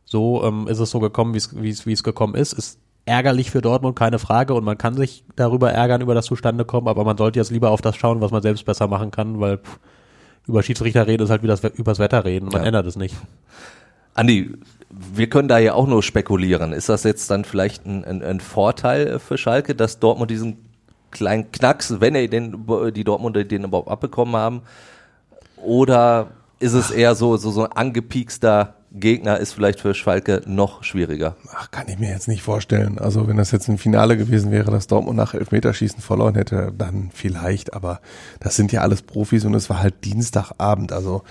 [0.06, 2.54] so ähm, ist es so gekommen, wie es- gekommen ist.
[2.54, 4.54] Ist ärgerlich für Dortmund, keine Frage.
[4.54, 7.82] Und man kann sich darüber ärgern, über das Zustandekommen, aber man sollte jetzt lieber auf
[7.82, 9.78] das schauen, was man selbst besser machen kann, weil pff,
[10.48, 12.46] über Schiedsrichter reden ist halt wie das übers Wetter reden.
[12.46, 12.68] Man Ja.
[12.68, 13.14] ändert es nicht.
[14.14, 14.54] Andi,
[14.88, 16.72] wir können da ja auch nur spekulieren.
[16.72, 20.56] Ist das jetzt dann vielleicht ein, ein, ein Vorteil für Schalke, dass Dortmund diesen
[21.10, 22.64] kleinen Knacks, wenn er den,
[22.94, 24.62] die Dortmunder den überhaupt abbekommen haben,
[25.62, 30.82] oder ist es eher so, so, so ein angepiekster Gegner ist vielleicht für Schalke noch
[30.82, 31.36] schwieriger?
[31.54, 32.98] Ach, kann ich mir jetzt nicht vorstellen.
[32.98, 37.10] Also wenn das jetzt ein Finale gewesen wäre, dass Dortmund nach Elfmeterschießen verloren hätte, dann
[37.12, 37.74] vielleicht.
[37.74, 38.00] Aber
[38.40, 40.92] das sind ja alles Profis und es war halt Dienstagabend.
[40.92, 41.22] Also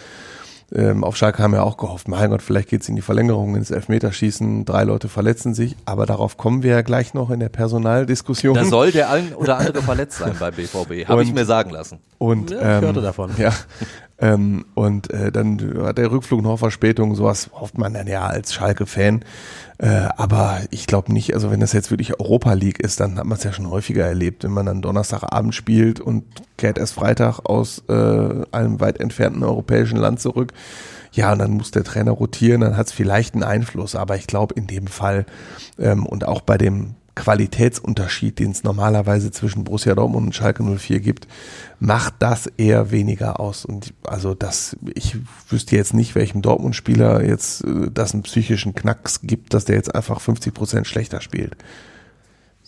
[0.73, 3.69] ähm, auf Schalke haben wir auch gehofft, mein Gott, vielleicht geht's in die Verlängerung ins
[3.69, 8.56] Elfmeterschießen, drei Leute verletzen sich, aber darauf kommen wir ja gleich noch in der Personaldiskussion.
[8.56, 11.99] Da soll der ein oder andere verletzt sein bei BVB, habe ich mir sagen lassen.
[12.17, 13.32] Und, Ja, ich ähm, hörte davon.
[13.38, 13.51] Ja.
[14.17, 18.54] Ähm, und äh, dann hat der Rückflug noch Verspätung, sowas hofft man dann ja als
[18.54, 19.25] Schalke-Fan.
[19.78, 23.25] Äh, aber ich glaube nicht, also wenn das jetzt wirklich Europa League ist, dann hat
[23.25, 26.23] man es ja schon häufiger erlebt, wenn man dann Donnerstagabend spielt und
[26.58, 30.54] kehrt erst Freitag aus äh, einem weit entfernten europäischen Land zurück.
[31.12, 33.96] Ja, und dann muss der Trainer rotieren, dann hat es vielleicht einen Einfluss.
[33.96, 35.26] Aber ich glaube in dem Fall
[35.80, 41.00] ähm, und auch bei dem Qualitätsunterschied, den es normalerweise zwischen Borussia Dortmund und Schalke 04
[41.00, 41.28] gibt,
[41.80, 43.63] macht das eher weniger aus.
[43.63, 45.18] Und also das, ich
[45.50, 49.96] wüsste jetzt nicht, welchem Dortmund-Spieler jetzt äh, das einen psychischen Knacks gibt, dass der jetzt
[49.96, 51.56] einfach 50 Prozent schlechter spielt.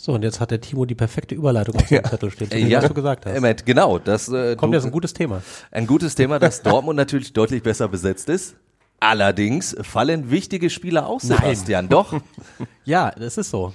[0.08, 2.70] So, und jetzt hat der Timo die perfekte Überleitung auf dem Zettel stehen, zu dem,
[2.70, 3.66] ja, was du gesagt hast.
[3.66, 4.00] Genau.
[4.00, 5.42] Das äh, Kommt jetzt ein gutes Thema.
[5.70, 8.56] ein gutes Thema, dass Dortmund natürlich deutlich besser besetzt ist.
[9.02, 11.40] Allerdings fallen wichtige Spieler aus, Nein.
[11.40, 11.90] Sebastian.
[11.90, 12.14] Doch.
[12.86, 13.74] Ja, das ist so.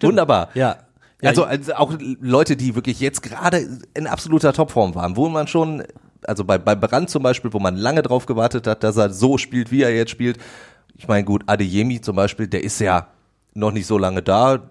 [0.00, 0.48] Wunderbar.
[0.54, 0.78] Ja.
[1.22, 5.46] ja also, also auch Leute, die wirklich jetzt gerade in absoluter Topform waren, wo man
[5.46, 5.84] schon,
[6.26, 9.38] also bei, bei Brand zum Beispiel, wo man lange drauf gewartet hat, dass er so
[9.38, 10.38] spielt, wie er jetzt spielt.
[10.96, 13.06] Ich meine, gut, Adeyemi zum Beispiel, der ist ja
[13.54, 14.68] noch nicht so lange da,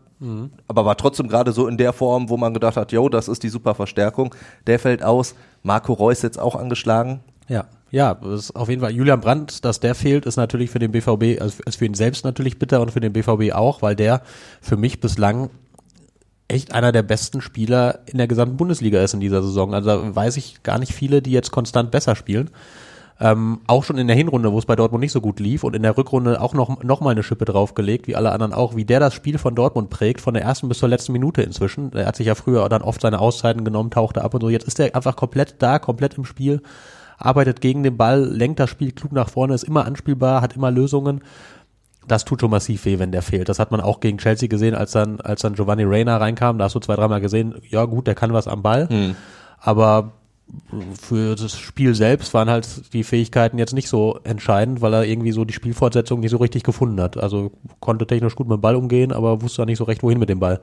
[0.68, 3.44] aber war trotzdem gerade so in der Form, wo man gedacht hat, yo, das ist
[3.44, 4.34] die super Verstärkung.
[4.66, 5.36] Der fällt aus.
[5.62, 7.20] Marco Reus jetzt auch angeschlagen.
[7.48, 10.92] Ja, ja, ist auf jeden Fall Julian Brandt, dass der fehlt, ist natürlich für den
[10.92, 14.22] BVB, also für ihn selbst natürlich bitter und für den BVB auch, weil der
[14.62, 15.50] für mich bislang
[16.50, 19.74] echt einer der besten Spieler in der gesamten Bundesliga ist in dieser Saison.
[19.74, 22.50] Also da weiß ich gar nicht viele, die jetzt konstant besser spielen.
[23.20, 25.76] Ähm, auch schon in der Hinrunde, wo es bei Dortmund nicht so gut lief und
[25.76, 28.86] in der Rückrunde auch noch, noch mal eine Schippe draufgelegt, wie alle anderen auch, wie
[28.86, 31.92] der das Spiel von Dortmund prägt, von der ersten bis zur letzten Minute inzwischen.
[31.94, 34.50] Er hat sich ja früher dann oft seine Auszeiten genommen, tauchte ab und so.
[34.50, 36.62] Jetzt ist er einfach komplett da, komplett im Spiel,
[37.18, 40.70] arbeitet gegen den Ball, lenkt das Spiel klug nach vorne, ist immer anspielbar, hat immer
[40.70, 41.22] Lösungen.
[42.08, 43.50] Das tut schon massiv weh, wenn der fehlt.
[43.50, 46.60] Das hat man auch gegen Chelsea gesehen, als dann, als dann Giovanni Reina reinkam.
[46.60, 48.88] Da hast du zwei, dreimal gesehen, ja gut, der kann was am Ball.
[49.60, 50.12] Aber
[51.00, 55.32] für das Spiel selbst waren halt die Fähigkeiten jetzt nicht so entscheidend, weil er irgendwie
[55.32, 57.18] so die Spielfortsetzung nicht so richtig gefunden hat.
[57.18, 60.30] Also konnte technisch gut mit dem Ball umgehen, aber wusste nicht so recht, wohin mit
[60.30, 60.62] dem Ball.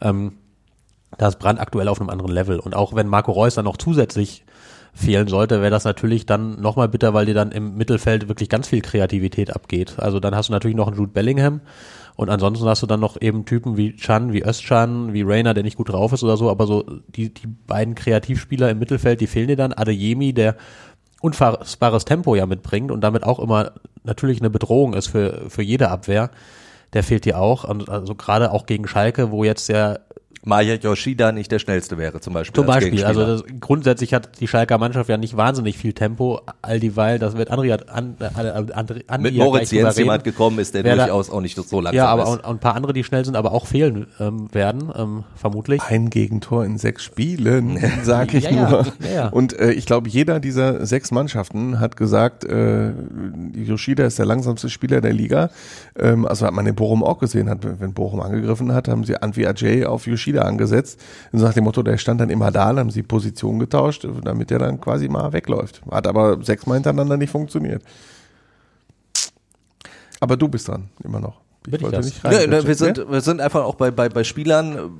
[0.00, 0.32] Ähm,
[1.18, 2.58] da ist Brand aktuell auf einem anderen Level.
[2.58, 4.44] Und auch wenn Marco Reus dann noch zusätzlich
[4.92, 8.68] fehlen sollte, wäre das natürlich dann nochmal bitter, weil dir dann im Mittelfeld wirklich ganz
[8.68, 9.94] viel Kreativität abgeht.
[9.98, 11.60] Also dann hast du natürlich noch einen Jude Bellingham
[12.20, 15.62] und ansonsten hast du dann noch eben Typen wie Chan, wie Özcan, wie Rainer, der
[15.62, 19.26] nicht gut drauf ist oder so, aber so die, die beiden Kreativspieler im Mittelfeld, die
[19.26, 19.72] fehlen dir dann.
[19.72, 20.56] Adeyemi, der
[21.22, 23.72] unfassbares Tempo ja mitbringt und damit auch immer
[24.04, 26.30] natürlich eine Bedrohung ist für, für jede Abwehr,
[26.92, 27.64] der fehlt dir auch.
[27.64, 30.02] Und also gerade auch gegen Schalke, wo jetzt der
[30.42, 32.54] Maya Yoshida nicht der schnellste wäre, zum Beispiel.
[32.54, 36.80] zum Beispiel, also das, grundsätzlich hat die Schalker Mannschaft ja nicht wahnsinnig viel Tempo, all
[36.80, 40.32] dieweil, das wird Andrea, an, äh, André, Andi mit ja Moritz Jens jemand reden.
[40.32, 42.28] gekommen ist, der Wer da- durchaus auch nicht so langsam Ja, aber ist.
[42.44, 45.82] auch ein paar andere, die schnell sind, aber auch fehlen ähm, werden, ähm, vermutlich.
[45.82, 48.86] Ein Gegentor in sechs Spielen, sage ich Ja, ja, nur.
[49.02, 49.28] ja, ja.
[49.28, 52.92] Und äh, ich glaube, jeder dieser sechs Mannschaften hat gesagt, äh,
[53.54, 55.50] Yoshida ist der langsamste Spieler der Liga.
[55.98, 59.16] Ähm, also hat man in Bochum auch gesehen, hat, wenn Bochum angegriffen hat, haben sie
[59.20, 61.00] Antwi Ajay auf Yoshida angesetzt.
[61.32, 64.50] Und nach dem Motto, der stand dann immer da, dann haben sie Position getauscht, damit
[64.50, 65.82] der dann quasi mal wegläuft.
[65.90, 67.82] Hat aber sechsmal hintereinander nicht funktioniert.
[70.20, 71.40] Aber du bist dran, immer noch.
[71.62, 72.06] Bin ich wollte das?
[72.06, 72.50] nicht Ja, rein.
[72.50, 74.90] ne, wir, sind, wir sind einfach auch bei, bei, bei Spielern,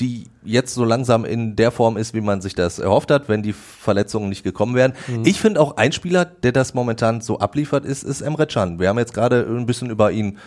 [0.00, 3.42] die jetzt so langsam in der Form ist, wie man sich das erhofft hat, wenn
[3.42, 4.94] die Verletzungen nicht gekommen wären.
[5.24, 8.78] Ich finde auch ein Spieler, der das momentan so abliefert, ist, ist Emre Can.
[8.78, 10.38] Wir haben jetzt gerade ein bisschen über ihn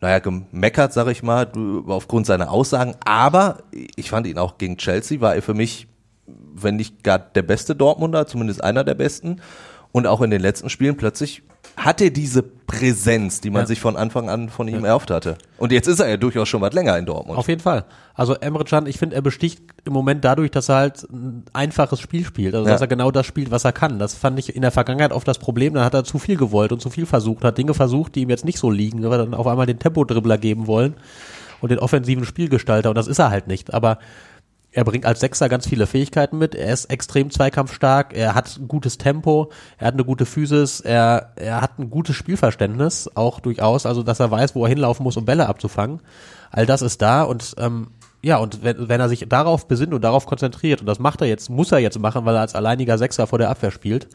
[0.00, 1.50] naja, gemeckert, sag ich mal,
[1.86, 2.94] aufgrund seiner Aussagen.
[3.04, 3.58] Aber
[3.96, 5.88] ich fand ihn auch gegen Chelsea, war er für mich,
[6.26, 9.40] wenn nicht gar der beste Dortmunder, zumindest einer der besten.
[9.92, 11.42] Und auch in den letzten Spielen plötzlich
[11.76, 13.66] hat er diese Präsenz, die man Ja.
[13.66, 15.36] sich von Anfang an von ihm erhofft hatte.
[15.58, 17.38] Und jetzt ist er ja durchaus schon was länger in Dortmund.
[17.38, 17.84] Auf jeden Fall.
[18.14, 22.00] Also Emre Can, ich finde, er besticht im Moment dadurch, dass er halt ein einfaches
[22.00, 22.54] Spiel spielt.
[22.54, 22.72] Also Ja.
[22.72, 23.98] dass er genau das spielt, was er kann.
[23.98, 25.74] Das fand ich in der Vergangenheit oft das Problem.
[25.74, 28.30] Dann hat er zu viel gewollt und zu viel versucht, hat Dinge versucht, die ihm
[28.30, 30.94] jetzt nicht so liegen, aber dann auf einmal den Tempo-Dribbler geben wollen
[31.60, 32.90] und den offensiven Spielgestalter.
[32.90, 33.72] Und das ist er halt nicht.
[33.72, 33.98] Aber
[34.72, 36.54] er bringt als Sechser ganz viele Fähigkeiten mit.
[36.54, 38.14] Er ist extrem zweikampfstark.
[38.14, 39.50] Er hat ein gutes Tempo.
[39.78, 40.80] Er hat eine gute Physis.
[40.80, 43.84] Er, er hat ein gutes Spielverständnis auch durchaus.
[43.84, 46.00] Also, dass er weiß, wo er hinlaufen muss, um Bälle abzufangen.
[46.52, 47.88] All das ist da und, ähm,
[48.22, 51.26] ja, und wenn, wenn er sich darauf besinnt und darauf konzentriert, und das macht er
[51.26, 54.08] jetzt, muss er jetzt machen, weil er als alleiniger Sechser vor der Abwehr spielt,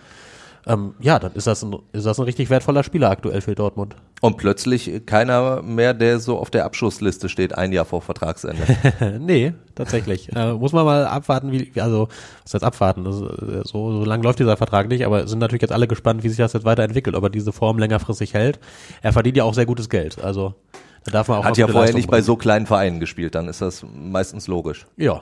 [0.68, 3.96] ähm, ja, dann ist das, ein, ist das ein richtig wertvoller Spieler aktuell für Dortmund.
[4.22, 8.64] Und plötzlich keiner mehr, der so auf der Abschussliste steht, ein Jahr vor Vertragsende.
[9.20, 10.36] nee, tatsächlich.
[10.36, 12.08] äh, muss man mal abwarten, wie, also,
[12.44, 13.04] was heißt abwarten?
[13.04, 15.88] Das, ist, äh, so, so lang läuft dieser Vertrag nicht, aber sind natürlich jetzt alle
[15.88, 18.60] gespannt, wie sich das jetzt weiterentwickelt, ob er diese Form längerfristig hält.
[19.02, 20.56] Er verdient ja auch sehr gutes Geld, also,
[21.04, 22.26] da darf man auch Hat ja vorher Leistung nicht bei bringen.
[22.26, 24.88] so kleinen Vereinen gespielt, dann ist das meistens logisch.
[24.98, 25.22] Ja.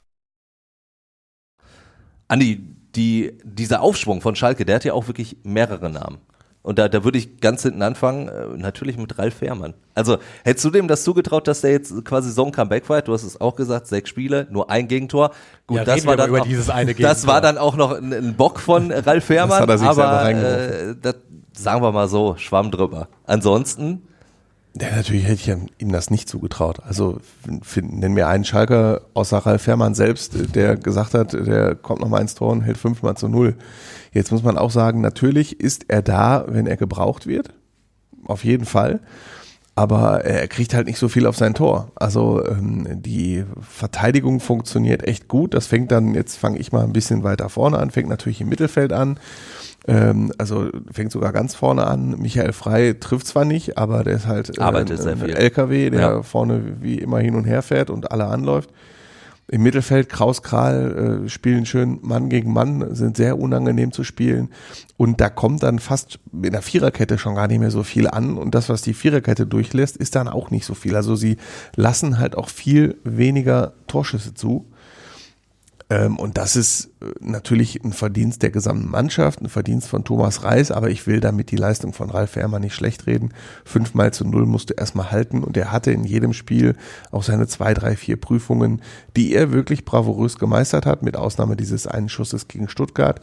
[2.31, 2.63] Andi,
[2.95, 6.19] die, dieser Aufschwung von Schalke, der hat ja auch wirklich mehrere Namen.
[6.63, 9.73] Und da, da würde ich ganz hinten anfangen, äh, natürlich mit Ralf Fährmann.
[9.95, 13.01] Also, hättest du dem das zugetraut, dass der jetzt quasi so ein Comeback war?
[13.01, 15.31] Du hast es auch gesagt, sechs Spiele, nur ein Gegentor.
[15.67, 16.45] Gut, Ja, das war dann auch,
[16.99, 20.29] das war dann auch noch ein, ein Bock von Ralf Fährmann, hat er sich aber
[20.29, 21.15] äh, das,
[21.53, 23.09] sagen wir mal so, schwamm drüber.
[23.25, 24.03] Ansonsten,
[24.79, 26.79] Ja, natürlich hätte ich ihm das nicht zugetraut.
[26.83, 27.19] Also
[27.75, 32.21] nenn mir einen Schalker außer Ralf Fährmann selbst, der gesagt hat, der kommt noch mal
[32.21, 33.55] ins Tor und hält fünfmal zu null.
[34.13, 37.53] Jetzt muss man auch sagen, natürlich ist er da, wenn er gebraucht wird.
[38.25, 39.01] Auf jeden Fall.
[39.75, 41.91] Aber er kriegt halt nicht so viel auf sein Tor.
[41.95, 45.53] Also ähm, die Verteidigung funktioniert echt gut.
[45.53, 48.49] Das fängt dann, jetzt fange ich mal ein bisschen weiter vorne an, fängt natürlich im
[48.49, 49.17] Mittelfeld an.
[49.87, 52.19] Ähm, also fängt sogar ganz vorne an.
[52.19, 55.35] Michael Frei trifft zwar nicht, aber der ist halt äh, Arbeitet ein, sehr ein.
[55.35, 56.23] LKW, der Ja.
[56.23, 58.69] vorne wie immer hin und her fährt und alle anläuft.
[59.47, 64.49] Im Mittelfeld Kraus Kral äh, spielen schön Mann gegen Mann, sind sehr unangenehm zu spielen.
[64.95, 68.37] Und da kommt dann fast in der Viererkette schon gar nicht mehr so viel an.
[68.37, 70.95] Und das, was die Viererkette durchlässt, ist dann auch nicht so viel.
[70.95, 71.35] Also sie
[71.75, 74.67] lassen halt auch viel weniger Torschüsse zu.
[75.89, 80.71] Ähm, und das ist natürlich ein Verdienst der gesamten Mannschaft, ein Verdienst von Thomas Reis,
[80.71, 83.33] aber ich will damit die Leistung von Ralf Fährmann nicht schlecht reden.
[83.65, 86.75] Fünfmal zu null musste er erstmal halten und er hatte in jedem Spiel
[87.11, 88.81] auch seine zwei, drei, vier Prüfungen,
[89.15, 93.21] die er wirklich bravourös gemeistert hat, mit Ausnahme dieses einen Schusses gegen Stuttgart.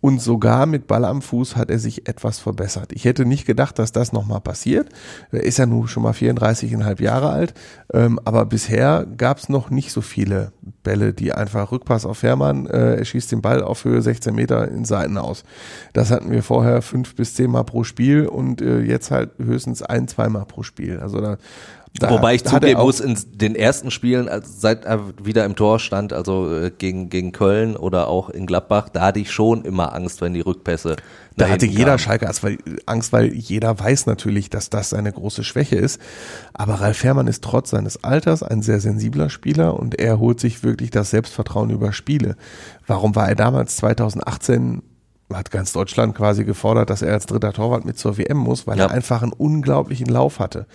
[0.00, 2.92] Und sogar mit Ball am Fuß hat er sich etwas verbessert.
[2.92, 4.90] Ich hätte nicht gedacht, dass das nochmal passiert.
[5.32, 7.54] Er ist ja nun schon mal 34,5 Jahre alt.
[7.92, 10.52] Ähm, aber bisher gab es noch nicht so viele
[10.84, 14.68] Bälle, die einfach Rückpass auf Fährmann, äh, er schießt den Ball auf Höhe 16 Meter
[14.68, 15.42] in Seiten aus.
[15.92, 19.82] Das hatten wir vorher fünf bis zehn Mal pro Spiel und äh, jetzt halt höchstens
[19.82, 21.00] ein, zweimal pro Spiel.
[21.00, 21.36] Also da,
[21.94, 25.78] da wobei ich zugeben muss, in den ersten Spielen, als, seit er wieder im Tor
[25.78, 29.94] stand, also äh, gegen, gegen Köln oder auch in Gladbach, da hatte ich schon immer
[29.94, 30.96] Angst, wenn die Rückpässe
[31.36, 31.98] Da hatte jeder kamen.
[31.98, 32.28] Schalke
[32.86, 36.00] Angst weil, jeder weiß natürlich, dass das seine große Schwäche ist.
[36.52, 40.62] Aber Ralf Fährmann ist trotz seines Alters ein sehr sensibler Spieler und er holt sich
[40.62, 42.36] wirklich das Selbstvertrauen über Spiele.
[42.86, 44.82] Warum war er damals 2018
[45.32, 48.78] hat ganz Deutschland quasi gefordert, dass er als dritter Torwart mit zur WM muss, weil
[48.78, 48.86] Ja.
[48.86, 50.66] er einfach einen unglaublichen Lauf hatte.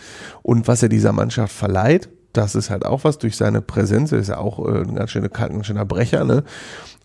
[0.41, 4.19] Und was er dieser Mannschaft verleiht, das ist halt auch was durch seine Präsenz, er
[4.19, 6.43] ist ja auch äh, ein ganz schöner, ganz schöner Brecher, ne?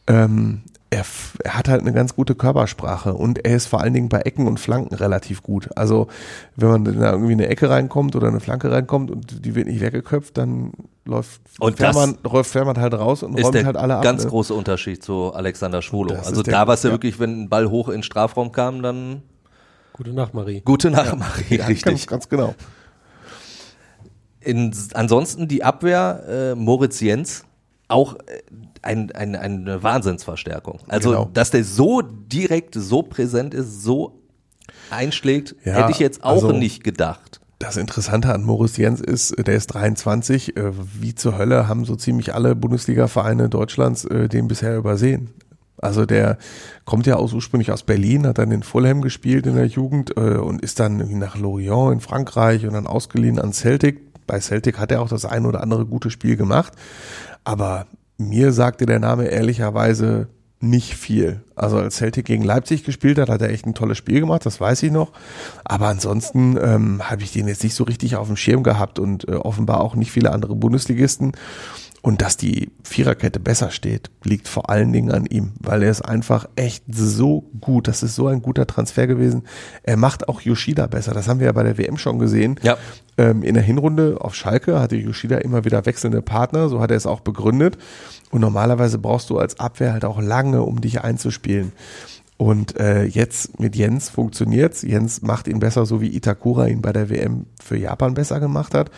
[0.07, 3.93] Ähm, er, f- er hat halt eine ganz gute Körpersprache und er ist vor allen
[3.93, 5.69] Dingen bei Ecken und Flanken relativ gut.
[5.77, 6.09] Also
[6.57, 9.67] wenn man da irgendwie in eine Ecke reinkommt oder eine Flanke reinkommt und die wird
[9.67, 10.73] nicht weggeköpft, dann
[11.05, 14.03] läuft Und das Fährmann, läuft Fährmann halt raus und ist räumt der halt alle ab.
[14.03, 14.31] ganz ne?
[14.31, 16.15] große Unterschied zu Alexander Schwolo.
[16.15, 16.95] Das Also da war es ja, ja.
[16.95, 19.23] wirklich, wenn ein Ball hoch in den Strafraum kam, dann
[19.93, 20.61] Gute Nacht, Marie.
[20.65, 21.85] gute Nacht, Marie, Ja, richtig.
[21.85, 22.55] Ganz, ganz genau.
[24.41, 27.45] In, ansonsten die Abwehr, äh, Moritz Jens,
[27.89, 28.21] auch äh,
[28.83, 30.81] ein, ein, eine Wahnsinnsverstärkung.
[30.89, 31.31] Also, Genau.
[31.33, 34.21] dass der so direkt, so präsent ist, so
[34.91, 37.41] einschlägt, Ja, hätte ich jetzt auch also- nicht gedacht.
[37.61, 40.57] Das Interessante an Moritz Jens ist, der ist 23.
[40.57, 45.31] äh, Wie zur Hölle haben so ziemlich alle Bundesliga-Vereine Deutschlands äh, den bisher übersehen.
[45.77, 46.39] Also der
[46.85, 50.37] kommt ja aus, ursprünglich aus Berlin, hat dann in Fulham gespielt in der Jugend äh,
[50.37, 54.03] und ist dann nach Lorient in Frankreich und dann ausgeliehen an Celtic.
[54.29, 56.75] Bei Celtic hat er auch das ein oder andere gute Spiel gemacht.
[57.43, 57.87] Aber
[58.19, 60.29] mir sagte der Name ehrlicherweise
[60.61, 61.43] nicht viel.
[61.55, 64.61] Also als Celtic gegen Leipzig gespielt hat, hat er echt ein tolles Spiel gemacht, das
[64.61, 65.13] weiß ich noch.
[65.65, 69.29] Aber ansonsten ähm, habe ich den jetzt nicht so richtig auf dem Schirm gehabt und
[69.29, 71.33] äh, offenbar auch nicht viele andere Bundesligisten.
[72.01, 76.03] Und dass die Viererkette besser steht, liegt vor allen Dingen an ihm, weil er ist
[76.03, 77.89] einfach echt so gut.
[77.89, 79.43] Das ist so ein guter Transfer gewesen.
[79.83, 81.13] Er macht auch Yoshida besser.
[81.13, 82.61] Das haben wir ja bei der WM schon gesehen.
[82.63, 82.77] Ja.
[83.17, 86.97] Ähm, in der Hinrunde auf Schalke hatte Yoshida immer wieder wechselnde Partner, so hat er
[86.97, 87.79] es auch begründet.
[88.31, 91.73] Und normalerweise brauchst du als Abwehr halt auch lange, um dich einzuspielen.
[92.37, 94.83] Und äh, jetzt mit Jens funktioniert's.
[94.83, 98.75] Jens macht ihn besser, so wie Itakura ihn bei der WM für Japan besser gemacht
[98.75, 98.93] hat.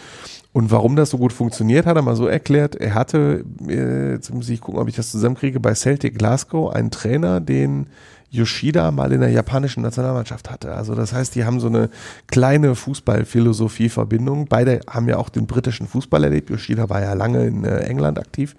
[0.53, 2.75] Und warum das so gut funktioniert, hat er mal so erklärt.
[2.75, 6.91] Er hatte, äh, jetzt muss ich gucken, ob ich das zusammenkriege, bei Celtic Glasgow einen
[6.91, 7.87] Trainer, den
[8.31, 10.73] Yoshida mal in der japanischen Nationalmannschaft hatte.
[10.73, 11.91] Also das heißt, die haben so eine
[12.29, 14.47] kleine Fußball-Philosophie-Verbindung.
[14.47, 16.51] Beide haben ja auch den britischen Fußball erlebt.
[16.51, 18.55] Yoshida war ja lange in äh, England aktiv.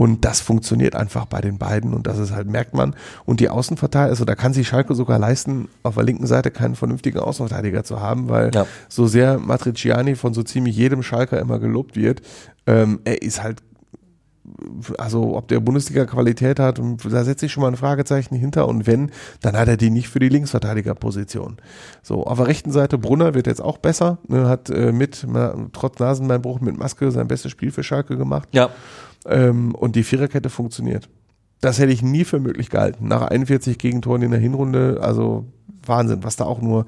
[0.00, 2.94] Und das funktioniert einfach bei den beiden und das ist halt, merkt man.
[3.26, 6.74] Und die Außenverteidiger, also da kann sich Schalke sogar leisten, auf der linken Seite keinen
[6.74, 8.64] vernünftigen Außenverteidiger zu haben, weil Ja.
[8.88, 12.22] so sehr Matriciani von so ziemlich jedem Schalker immer gelobt wird,
[12.66, 13.58] ähm, er ist halt
[14.98, 18.86] also ob der Bundesliga-Qualität hat, und da setze ich schon mal ein Fragezeichen hinter und
[18.86, 19.10] wenn,
[19.42, 21.58] dann hat er die nicht für die Linksverteidigerposition.
[22.02, 25.26] So, auf der rechten Seite Brunner wird jetzt auch besser, ne, hat äh, mit,
[25.72, 28.70] trotz Nasenbeinbruch mit Maske sein bestes Spiel für Schalke gemacht Ja.
[29.26, 31.08] ähm, und die Viererkette funktioniert.
[31.60, 33.06] Das hätte ich nie für möglich gehalten.
[33.06, 35.44] Nach 41 Gegentoren in der Hinrunde, also
[35.84, 36.86] Wahnsinn, was da auch nur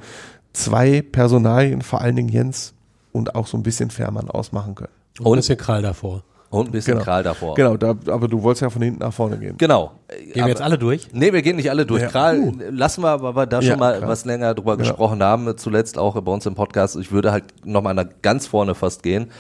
[0.55, 2.73] zwei Personalien, vor allen Dingen Jens
[3.12, 4.93] und auch so ein bisschen Fährmann ausmachen können.
[5.21, 6.25] Und ist hier Krall davor.
[6.53, 7.05] Und ein bisschen Genau.
[7.05, 7.55] Kral davor.
[7.55, 9.57] Genau, da, aber du wolltest ja von hinten nach vorne gehen.
[9.57, 9.93] Genau.
[10.09, 11.09] Gehen wir jetzt alle durch?
[11.12, 12.03] Nee, wir gehen nicht alle durch.
[12.03, 12.09] Ja.
[12.09, 14.09] Kral, lassen wir, weil wir da Ja, schon mal klar.
[14.11, 14.77] was länger drüber Ja.
[14.77, 16.97] gesprochen haben, zuletzt auch bei uns im Podcast.
[16.97, 19.31] Ich würde halt noch mal nach ganz vorne fast gehen.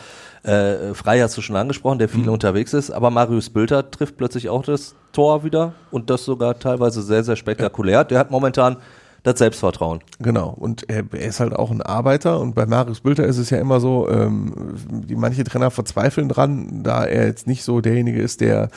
[0.42, 2.12] Äh, Frei hast du schon angesprochen, der Mhm.
[2.12, 6.58] viel unterwegs ist, aber Marius Bülter trifft plötzlich auch das Tor wieder und das sogar
[6.58, 8.04] teilweise sehr, sehr spektakulär.
[8.04, 8.78] Der hat momentan
[9.22, 10.00] das Selbstvertrauen.
[10.18, 10.48] Genau.
[10.50, 13.58] Und er, er ist halt auch ein Arbeiter und bei Marius Bülter ist es ja
[13.58, 14.52] immer so, ähm,
[14.90, 18.68] die manche Trainer verzweifeln dran, da er jetzt nicht so derjenige ist, der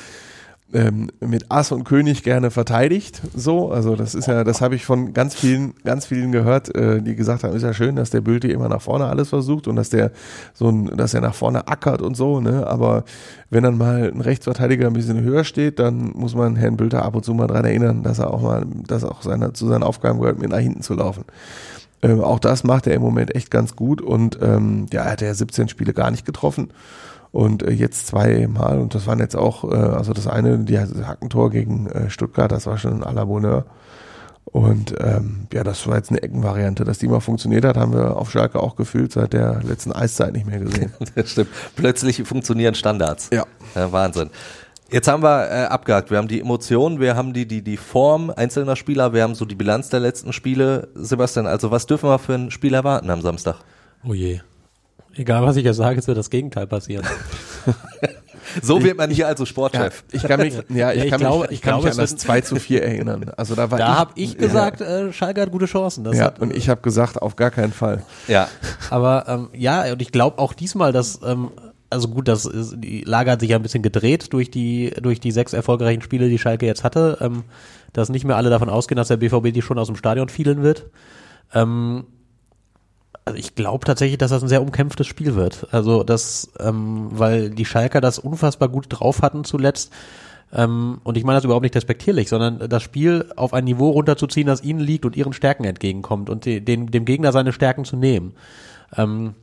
[0.74, 3.22] ähm, mit Ass und König gerne verteidigt.
[3.36, 7.02] So, also das ist ja, das habe ich von ganz vielen, ganz vielen gehört, äh,
[7.02, 9.76] die gesagt haben, ist ja schön, dass der Bülte immer nach vorne alles versucht und
[9.76, 10.12] dass der
[10.54, 12.66] so ein, dass er nach vorne ackert und so, ne?
[12.68, 13.04] Aber
[13.50, 17.16] wenn dann mal ein Rechtsverteidiger ein bisschen höher steht, dann muss man Herrn Bülter ab
[17.16, 20.20] und zu mal dran erinnern, dass er auch mal, dass auch seine, zu seinen Aufgaben
[20.20, 21.26] gehört, mit nach hinten zu laufen.
[22.02, 25.22] Ähm, auch das macht er im Moment echt ganz gut und ähm, ja, er hat
[25.22, 26.70] ja 17 Spiele gar nicht getroffen
[27.36, 31.52] und äh, jetzt zweimal und das waren jetzt auch, äh, also das eine, die Hackentor
[31.52, 33.66] gegen äh, Stuttgart, das war schon à la Bonheur.
[34.46, 36.86] Und ähm, ja, das war jetzt eine Eckenvariante.
[36.86, 40.32] Dass die mal funktioniert hat, haben wir auf Schalke auch gefühlt seit der letzten Eiszeit
[40.32, 40.94] nicht mehr gesehen.
[41.16, 41.50] Das stimmt.
[41.76, 43.30] Plötzlich funktionieren Standards.
[43.34, 43.44] Ja.
[43.74, 44.30] ja Wahnsinn.
[44.90, 46.12] Jetzt haben wir äh, abgehakt.
[46.12, 49.44] Wir haben die Emotionen, wir haben die, die, die Form einzelner Spieler, wir haben so
[49.44, 50.88] die Bilanz der letzten Spiele.
[50.96, 53.58] Sebastian, also was dürfen wir für ein Spiel erwarten am Samstag?
[54.08, 54.40] Oh je.
[55.16, 57.06] Egal, was ich jetzt sage, es wird das Gegenteil passieren.
[58.62, 60.04] So wird man hier also Ja, Sportchef.
[60.12, 61.92] ich kann mich, ja, ich Ja, ich kann glaube- mich, ich ich kann glaube, mich
[61.94, 63.32] es an das wird- 2 zu 4 erinnern.
[63.36, 66.04] Also da war Da habe ich ja, gesagt, äh, Schalke hat gute Chancen.
[66.06, 68.04] Das Ja, hat, und ich habe gesagt, auf gar keinen Fall.
[68.28, 68.48] Ja.
[68.92, 71.50] Aber ähm, ja, und ich glaube auch diesmal, dass, ähm,
[71.90, 75.20] also gut, das ist, die Lage hat sich ja ein bisschen gedreht durch die, durch
[75.20, 77.44] die sechs erfolgreichen Spiele, die Schalke jetzt hatte, ähm,
[77.94, 80.62] dass nicht mehr alle davon ausgehen, dass der BVB die schon aus dem Stadion fielen
[80.64, 80.86] wird.
[81.54, 82.06] Ähm,
[83.26, 85.68] also ich glaube tatsächlich, dass das ein sehr umkämpftes Spiel wird.
[85.72, 89.92] Also das, ähm, weil die Schalker das unfassbar gut drauf hatten zuletzt.
[90.54, 94.46] Ähm, und ich meine das überhaupt nicht despektierlich, sondern das Spiel auf ein Niveau runterzuziehen,
[94.46, 98.34] das ihnen liegt und ihren Stärken entgegenkommt und den, dem Gegner seine Stärken zu nehmen.
[98.96, 99.34] Ähm,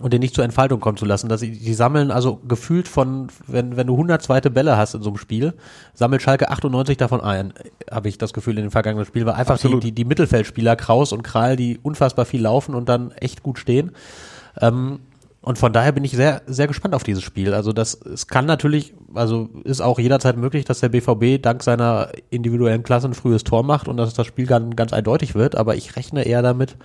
[0.00, 1.28] und den nicht zur Entfaltung kommen zu lassen.
[1.28, 5.02] Dass sie, die sammeln also gefühlt von, wenn, wenn du 100 zweite Bälle hast in
[5.02, 5.54] so einem Spiel,
[5.94, 7.52] sammelt Schalke 98 davon ein,
[7.90, 11.12] habe ich das Gefühl in den vergangenen Spielen, weil einfach die, die, die Mittelfeldspieler, Kraus
[11.12, 13.92] und Kral, die unfassbar viel laufen und dann echt gut stehen.
[14.60, 15.00] Ähm,
[15.42, 17.52] und von daher bin ich sehr, sehr gespannt auf dieses Spiel.
[17.52, 22.10] Also das, es kann natürlich, also ist auch jederzeit möglich, dass der BVB dank seiner
[22.30, 25.56] individuellen Klasse ein frühes Tor macht und dass das Spiel ganz, ganz eindeutig wird.
[25.56, 26.76] Aber ich rechne eher damit,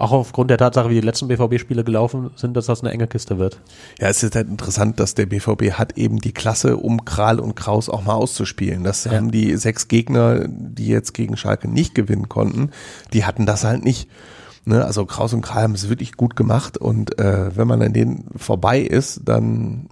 [0.00, 3.38] auch aufgrund der Tatsache, wie die letzten BVB-Spiele gelaufen sind, dass das eine enge Kiste
[3.38, 3.60] wird.
[3.98, 7.54] Ja, es ist halt interessant, dass der BVB hat eben die Klasse, um Kral und
[7.54, 8.82] Kraus auch mal auszuspielen.
[8.82, 9.12] Das Ja.
[9.12, 12.70] haben die sechs Gegner, die jetzt gegen Schalke nicht gewinnen konnten,
[13.12, 14.08] die hatten das halt nicht.
[14.64, 14.84] Ne?
[14.84, 18.24] Also Kraus und Kral haben es wirklich gut gemacht und äh, wenn man an denen
[18.36, 19.88] vorbei ist, dann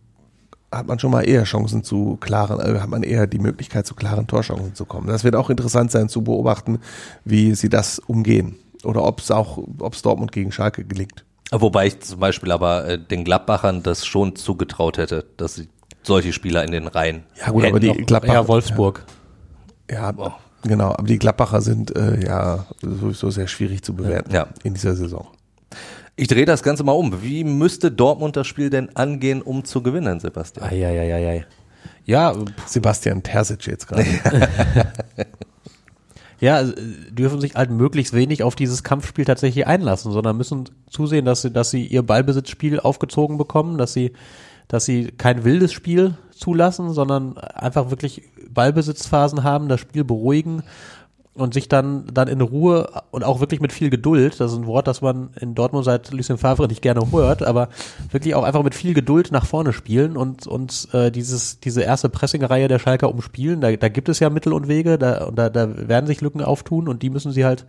[0.73, 3.95] hat man schon mal eher Chancen zu klaren, äh, hat man eher die Möglichkeit zu
[3.95, 5.07] klaren Torchancen zu kommen.
[5.07, 6.79] Das wird auch interessant sein zu beobachten,
[7.25, 11.25] wie sie das umgehen oder ob es auch, ob es Dortmund gegen Schalke gelingt.
[11.51, 15.69] Wobei ich zum Beispiel aber äh, den Gladbachern das schon zugetraut hätte, dass sie
[16.03, 19.05] solche Spieler in den Reihen Ja gut, aber die Gladbacher, eher Wolfsburg.
[19.91, 20.13] Ja,
[20.63, 20.91] genau.
[20.93, 24.49] Aber die Gladbacher sind äh, ja sowieso sehr schwierig zu bewerten Ja.
[24.63, 25.27] in dieser Saison.
[26.17, 27.23] Ich drehe das Ganze mal um.
[27.23, 30.69] Wie müsste Dortmund das Spiel denn angehen, um zu gewinnen, Sebastian?
[30.69, 31.47] Eieieiei.
[32.05, 32.35] Ja,
[32.67, 34.05] Sebastian Terzic jetzt gerade.
[36.41, 36.73] ja, äh,
[37.11, 41.51] dürfen sich halt möglichst wenig auf dieses Kampfspiel tatsächlich einlassen, sondern müssen zusehen, dass sie,
[41.51, 44.13] dass sie ihr Ballbesitzspiel aufgezogen bekommen, dass sie,
[44.69, 50.63] dass sie kein wildes Spiel zulassen, sondern einfach wirklich Ballbesitzphasen haben, das Spiel beruhigen
[51.39, 54.67] und sich dann, dann in Ruhe und auch wirklich mit viel Geduld, das ist ein
[54.67, 57.69] Wort, das man in Dortmund seit Lucien Favre nicht gerne hört, aber
[58.11, 62.09] wirklich auch einfach mit viel Geduld nach vorne spielen und, und äh, dieses, diese erste
[62.09, 65.49] Pressingreihe der Schalker umspielen, da, da gibt es ja Mittel und Wege, da, und da,
[65.49, 67.67] da werden sich Lücken auftun und die müssen sie halt,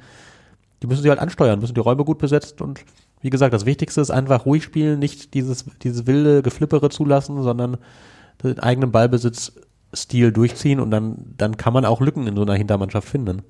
[0.82, 2.82] die müssen sie halt ansteuern, müssen die Räume gut besetzt und
[3.22, 7.78] wie gesagt, das Wichtigste ist einfach ruhig spielen, nicht dieses, dieses wilde Geflippere zulassen, sondern
[8.44, 13.08] den eigenen Ballbesitzstil durchziehen und dann, dann kann man auch Lücken in so einer Hintermannschaft
[13.08, 13.42] finden.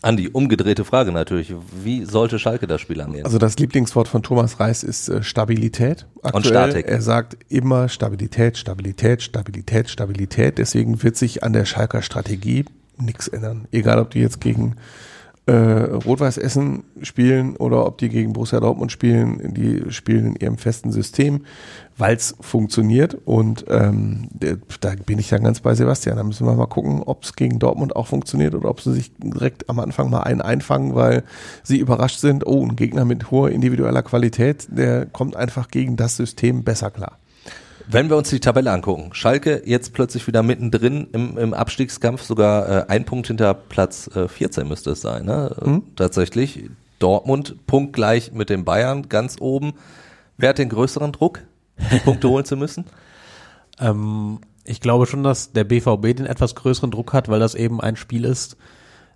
[0.00, 1.54] Andi, umgedrehte Frage natürlich.
[1.82, 3.24] Wie sollte Schalke das Spiel angehen?
[3.24, 6.06] Also das Lieblingswort von Thomas Reis ist äh, Stabilität.
[6.32, 6.86] Und Statik.
[6.86, 10.58] Er sagt immer Stabilität, Stabilität, Stabilität, Stabilität.
[10.58, 12.64] Deswegen wird sich an der Schalker Strategie
[12.96, 13.66] nichts ändern.
[13.72, 14.76] Egal, ob die jetzt gegen
[15.48, 20.58] äh, Rot-Weiß Essen spielen oder ob die gegen Borussia Dortmund spielen, die spielen in ihrem
[20.58, 21.46] festen System,
[21.96, 24.28] weil es funktioniert und ähm,
[24.80, 26.18] da bin ich dann ganz bei Sebastian.
[26.18, 29.10] Da müssen wir mal gucken, ob es gegen Dortmund auch funktioniert oder ob sie sich
[29.16, 31.24] direkt am Anfang mal einen einfangen, weil
[31.62, 36.16] sie überrascht sind, oh, ein Gegner mit hoher individueller Qualität, der kommt einfach gegen das
[36.16, 37.16] System besser klar.
[37.90, 42.68] Wenn wir uns die Tabelle angucken, Schalke jetzt plötzlich wieder mittendrin im, im Abstiegskampf, sogar
[42.68, 45.56] äh, ein Punkt hinter Platz äh, 14 müsste es sein, ne?
[45.64, 45.82] Mhm.
[45.96, 46.68] Tatsächlich.
[46.98, 49.72] Dortmund punktgleich mit den Bayern ganz oben.
[50.36, 51.40] Wer hat den größeren Druck,
[51.92, 52.84] die Punkte holen zu müssen?
[53.80, 57.80] Ähm, ich glaube schon, dass der BVB den etwas größeren Druck hat, weil das eben
[57.80, 58.56] ein Spiel ist,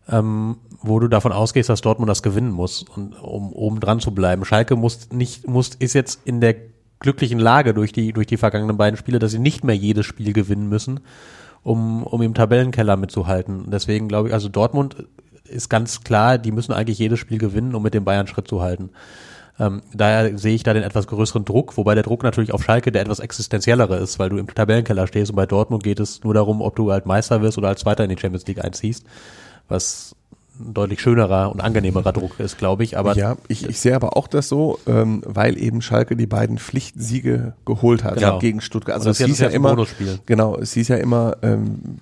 [0.09, 4.13] ähm, wo du davon ausgehst, dass Dortmund das gewinnen muss, und, um oben dran zu
[4.13, 4.45] bleiben.
[4.45, 6.55] Schalke muss nicht, muss, ist jetzt in der
[7.03, 10.33] glücklichen Lage durch die, durch die vergangenen beiden Spiele, dass sie nicht mehr jedes Spiel
[10.33, 11.01] gewinnen müssen,
[11.63, 13.71] um, um im Tabellenkeller mitzuhalten.
[13.71, 14.97] Deswegen glaube ich, also Dortmund
[15.45, 18.63] ist ganz klar, die müssen eigentlich jedes Spiel gewinnen, um mit den Bayern Schritt zu
[18.63, 18.91] halten.
[19.59, 22.91] Ähm, daher sehe ich da den etwas größeren Druck, wobei der Druck natürlich auf Schalke
[22.91, 26.33] der etwas existenziellere ist, weil du im Tabellenkeller stehst und bei Dortmund geht es nur
[26.33, 29.05] darum, ob du halt Meister wirst oder als Zweiter in die Champions League einziehst,
[29.69, 30.17] was
[30.69, 32.97] ein deutlich schönerer und angenehmerer Druck ist, glaube ich.
[32.99, 36.59] Aber ja, ich, ich sehe aber auch das so, ähm, weil eben Schalke die beiden
[36.59, 38.39] Pflichtsiege geholt hat Genau.
[38.39, 38.97] gegen Stuttgart.
[38.97, 39.77] Also es hieß ja immer,
[40.27, 41.99] genau, es hieß ja immer, ähm,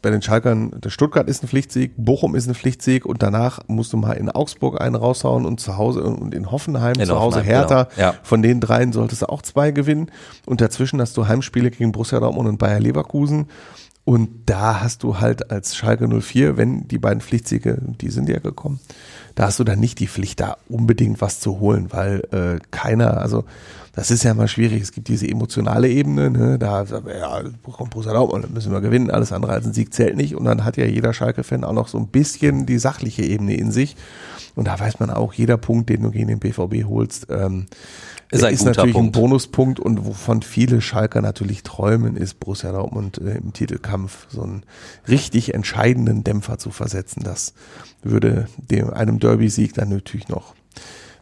[0.00, 3.92] bei den Schalkern, der Stuttgart ist ein Pflichtsieg, Bochum ist ein Pflichtsieg und danach musst
[3.92, 7.38] du mal in Augsburg einen raushauen und zu Hause und in Hoffenheim, In zu Hause
[7.38, 7.82] Hoffenheim, Hertha.
[7.96, 8.08] genau.
[8.10, 8.14] Ja.
[8.22, 10.10] Von den dreien solltest du auch zwei gewinnen
[10.46, 13.46] und dazwischen hast du Heimspiele gegen Borussia Dortmund und Bayer Leverkusen.
[14.04, 18.40] Und da hast du halt als Schalke 04, wenn die beiden Pflichtsiege, die sind ja
[18.40, 18.80] gekommen,
[19.36, 23.18] da hast du dann nicht die Pflicht, da unbedingt was zu holen, weil äh, keiner,
[23.18, 23.44] also
[23.94, 24.82] das ist ja immer schwierig.
[24.82, 26.58] Es gibt diese emotionale Ebene, ne?
[26.58, 30.16] da ja, kommt Borussia Dortmund, dann müssen wir gewinnen, alles andere als ein Sieg zählt
[30.16, 30.34] nicht.
[30.34, 33.70] Und dann hat ja jeder Schalke-Fan auch noch so ein bisschen die sachliche Ebene in
[33.70, 33.96] sich.
[34.54, 37.66] Und da weiß man auch, jeder Punkt, den du gegen den BVB holst, ähm,
[38.30, 39.16] Ist ein ist natürlich Punkt.
[39.16, 44.42] ein Bonuspunkt und wovon viele Schalker natürlich träumen, ist Borussia Dortmund äh, im Titelkampf so
[44.42, 44.64] einen
[45.08, 47.22] richtig entscheidenden Dämpfer zu versetzen.
[47.24, 47.54] Das
[48.02, 50.54] würde dem einem Derby-Sieg dann natürlich noch,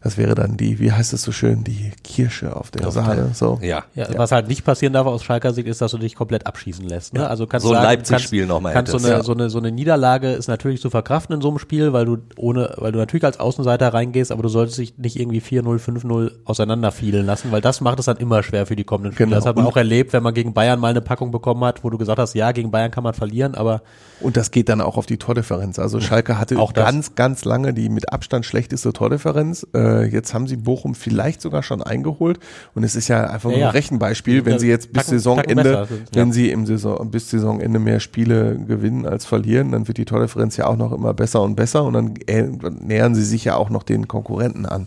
[0.03, 3.31] das wäre dann die, wie heißt es so schön, die Kirsche auf der Sahne.
[3.35, 3.59] So.
[3.63, 3.85] Ja.
[3.95, 6.87] Ja, was halt nicht passieren darf aus Schalker Sicht ist, dass du dich komplett abschießen
[6.89, 7.13] lässt.
[7.15, 7.29] Ne?
[7.29, 9.23] Also kannst So ein sagen, Leipzig-Spiel kannst- noch mal Kannst so eine, ja.
[9.23, 12.19] so eine so eine Niederlage ist natürlich zu verkraften in so einem Spiel, weil du
[12.37, 16.31] ohne, weil du natürlich als Außenseiter reingehst, aber du solltest dich nicht irgendwie 4-0, 5-0
[16.45, 19.27] auseinanderfielen lassen, weil das macht es dann immer schwer für die kommenden Spiele.
[19.29, 19.37] Genau.
[19.37, 21.85] Das hat man Und- auch erlebt, wenn man gegen Bayern mal eine Packung bekommen hat,
[21.85, 23.83] wo du gesagt hast, ja, gegen Bayern kann man verlieren, aber
[24.21, 25.79] Und das geht dann auch auf die Tordifferenz.
[25.79, 26.85] Also Schalke hatte Auch das.
[26.85, 29.67] ganz, ganz lange die mit Abstand schlechteste Tordifferenz.
[29.73, 32.39] Äh, jetzt haben sie Bochum vielleicht sogar schon eingeholt.
[32.75, 33.69] Und es ist ja einfach nur Ja, ja.
[33.69, 36.11] ein Rechenbeispiel, wenn Ja, sie jetzt bis Tacken- Saisonende, Tacken besser.
[36.15, 40.57] wenn sie im Saison, bis Saisonende mehr Spiele gewinnen als verlieren, dann wird die Tordifferenz
[40.57, 41.85] ja auch noch immer besser und besser.
[41.85, 42.43] Und dann äh,
[42.81, 44.87] nähern sie sich ja auch noch den Konkurrenten an.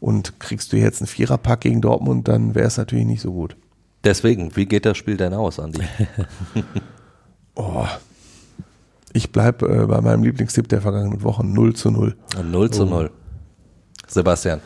[0.00, 3.56] Und kriegst du jetzt einen Viererpack gegen Dortmund, dann wäre es natürlich nicht so gut.
[4.04, 5.80] Deswegen, wie geht das Spiel denn aus, Andi?
[7.56, 7.84] Oh.
[9.12, 12.16] Ich bleib äh, bei meinem Lieblingstipp der vergangenen Wochen 0 zu 0.
[12.50, 13.10] 0 zu 0.
[14.14, 14.60] Sebastian.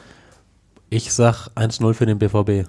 [0.91, 2.69] ich sag 1-0 für den BVB.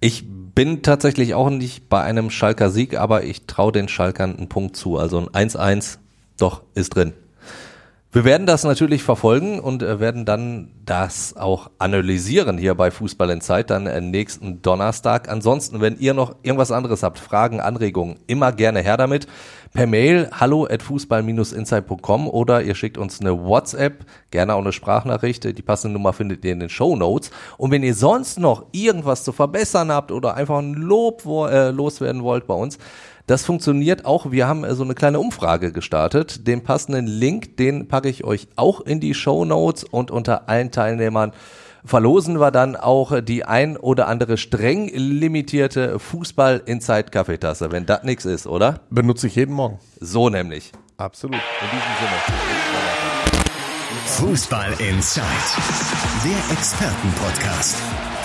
[0.00, 0.24] Ich
[0.54, 4.76] bin tatsächlich auch nicht bei einem Schalker Sieg, aber ich traue den Schalkern einen Punkt
[4.76, 4.98] zu.
[4.98, 5.98] Also ein 1-1,
[6.38, 7.12] doch, ist drin.
[8.16, 13.28] Wir werden das natürlich verfolgen und äh, werden dann das auch analysieren hier bei Fußball
[13.28, 15.28] in Zeit, dann äh, nächsten Donnerstag.
[15.28, 19.26] Ansonsten, wenn ihr noch irgendwas anderes habt, Fragen, Anregungen, immer gerne her damit.
[19.74, 25.44] Per Mail hallo at fußball-insight.com oder ihr schickt uns eine WhatsApp, gerne auch eine Sprachnachricht.
[25.44, 27.30] Die passende Nummer findet ihr in den Show Notes.
[27.58, 32.22] Und wenn ihr sonst noch irgendwas zu verbessern habt oder einfach ein Lob äh, loswerden
[32.22, 32.78] wollt bei uns,
[33.26, 34.30] das funktioniert auch.
[34.30, 36.46] Wir haben äh, so eine kleine Umfrage gestartet.
[36.46, 40.70] Den passenden Link, den packe ich euch auch in die Show Notes und unter allen
[40.70, 41.32] Teilnehmern
[41.84, 48.02] verlosen wir dann auch die ein oder andere streng limitierte Fußball Inside Kaffeetasse, wenn das
[48.02, 48.80] nichts ist, oder?
[48.90, 49.78] Benutze ich jeden Morgen.
[50.00, 50.72] So nämlich.
[50.96, 51.36] Absolut.
[51.36, 52.46] In diesem Sinne.
[54.06, 55.24] Fußball Inside,
[56.24, 57.76] der Expertenpodcast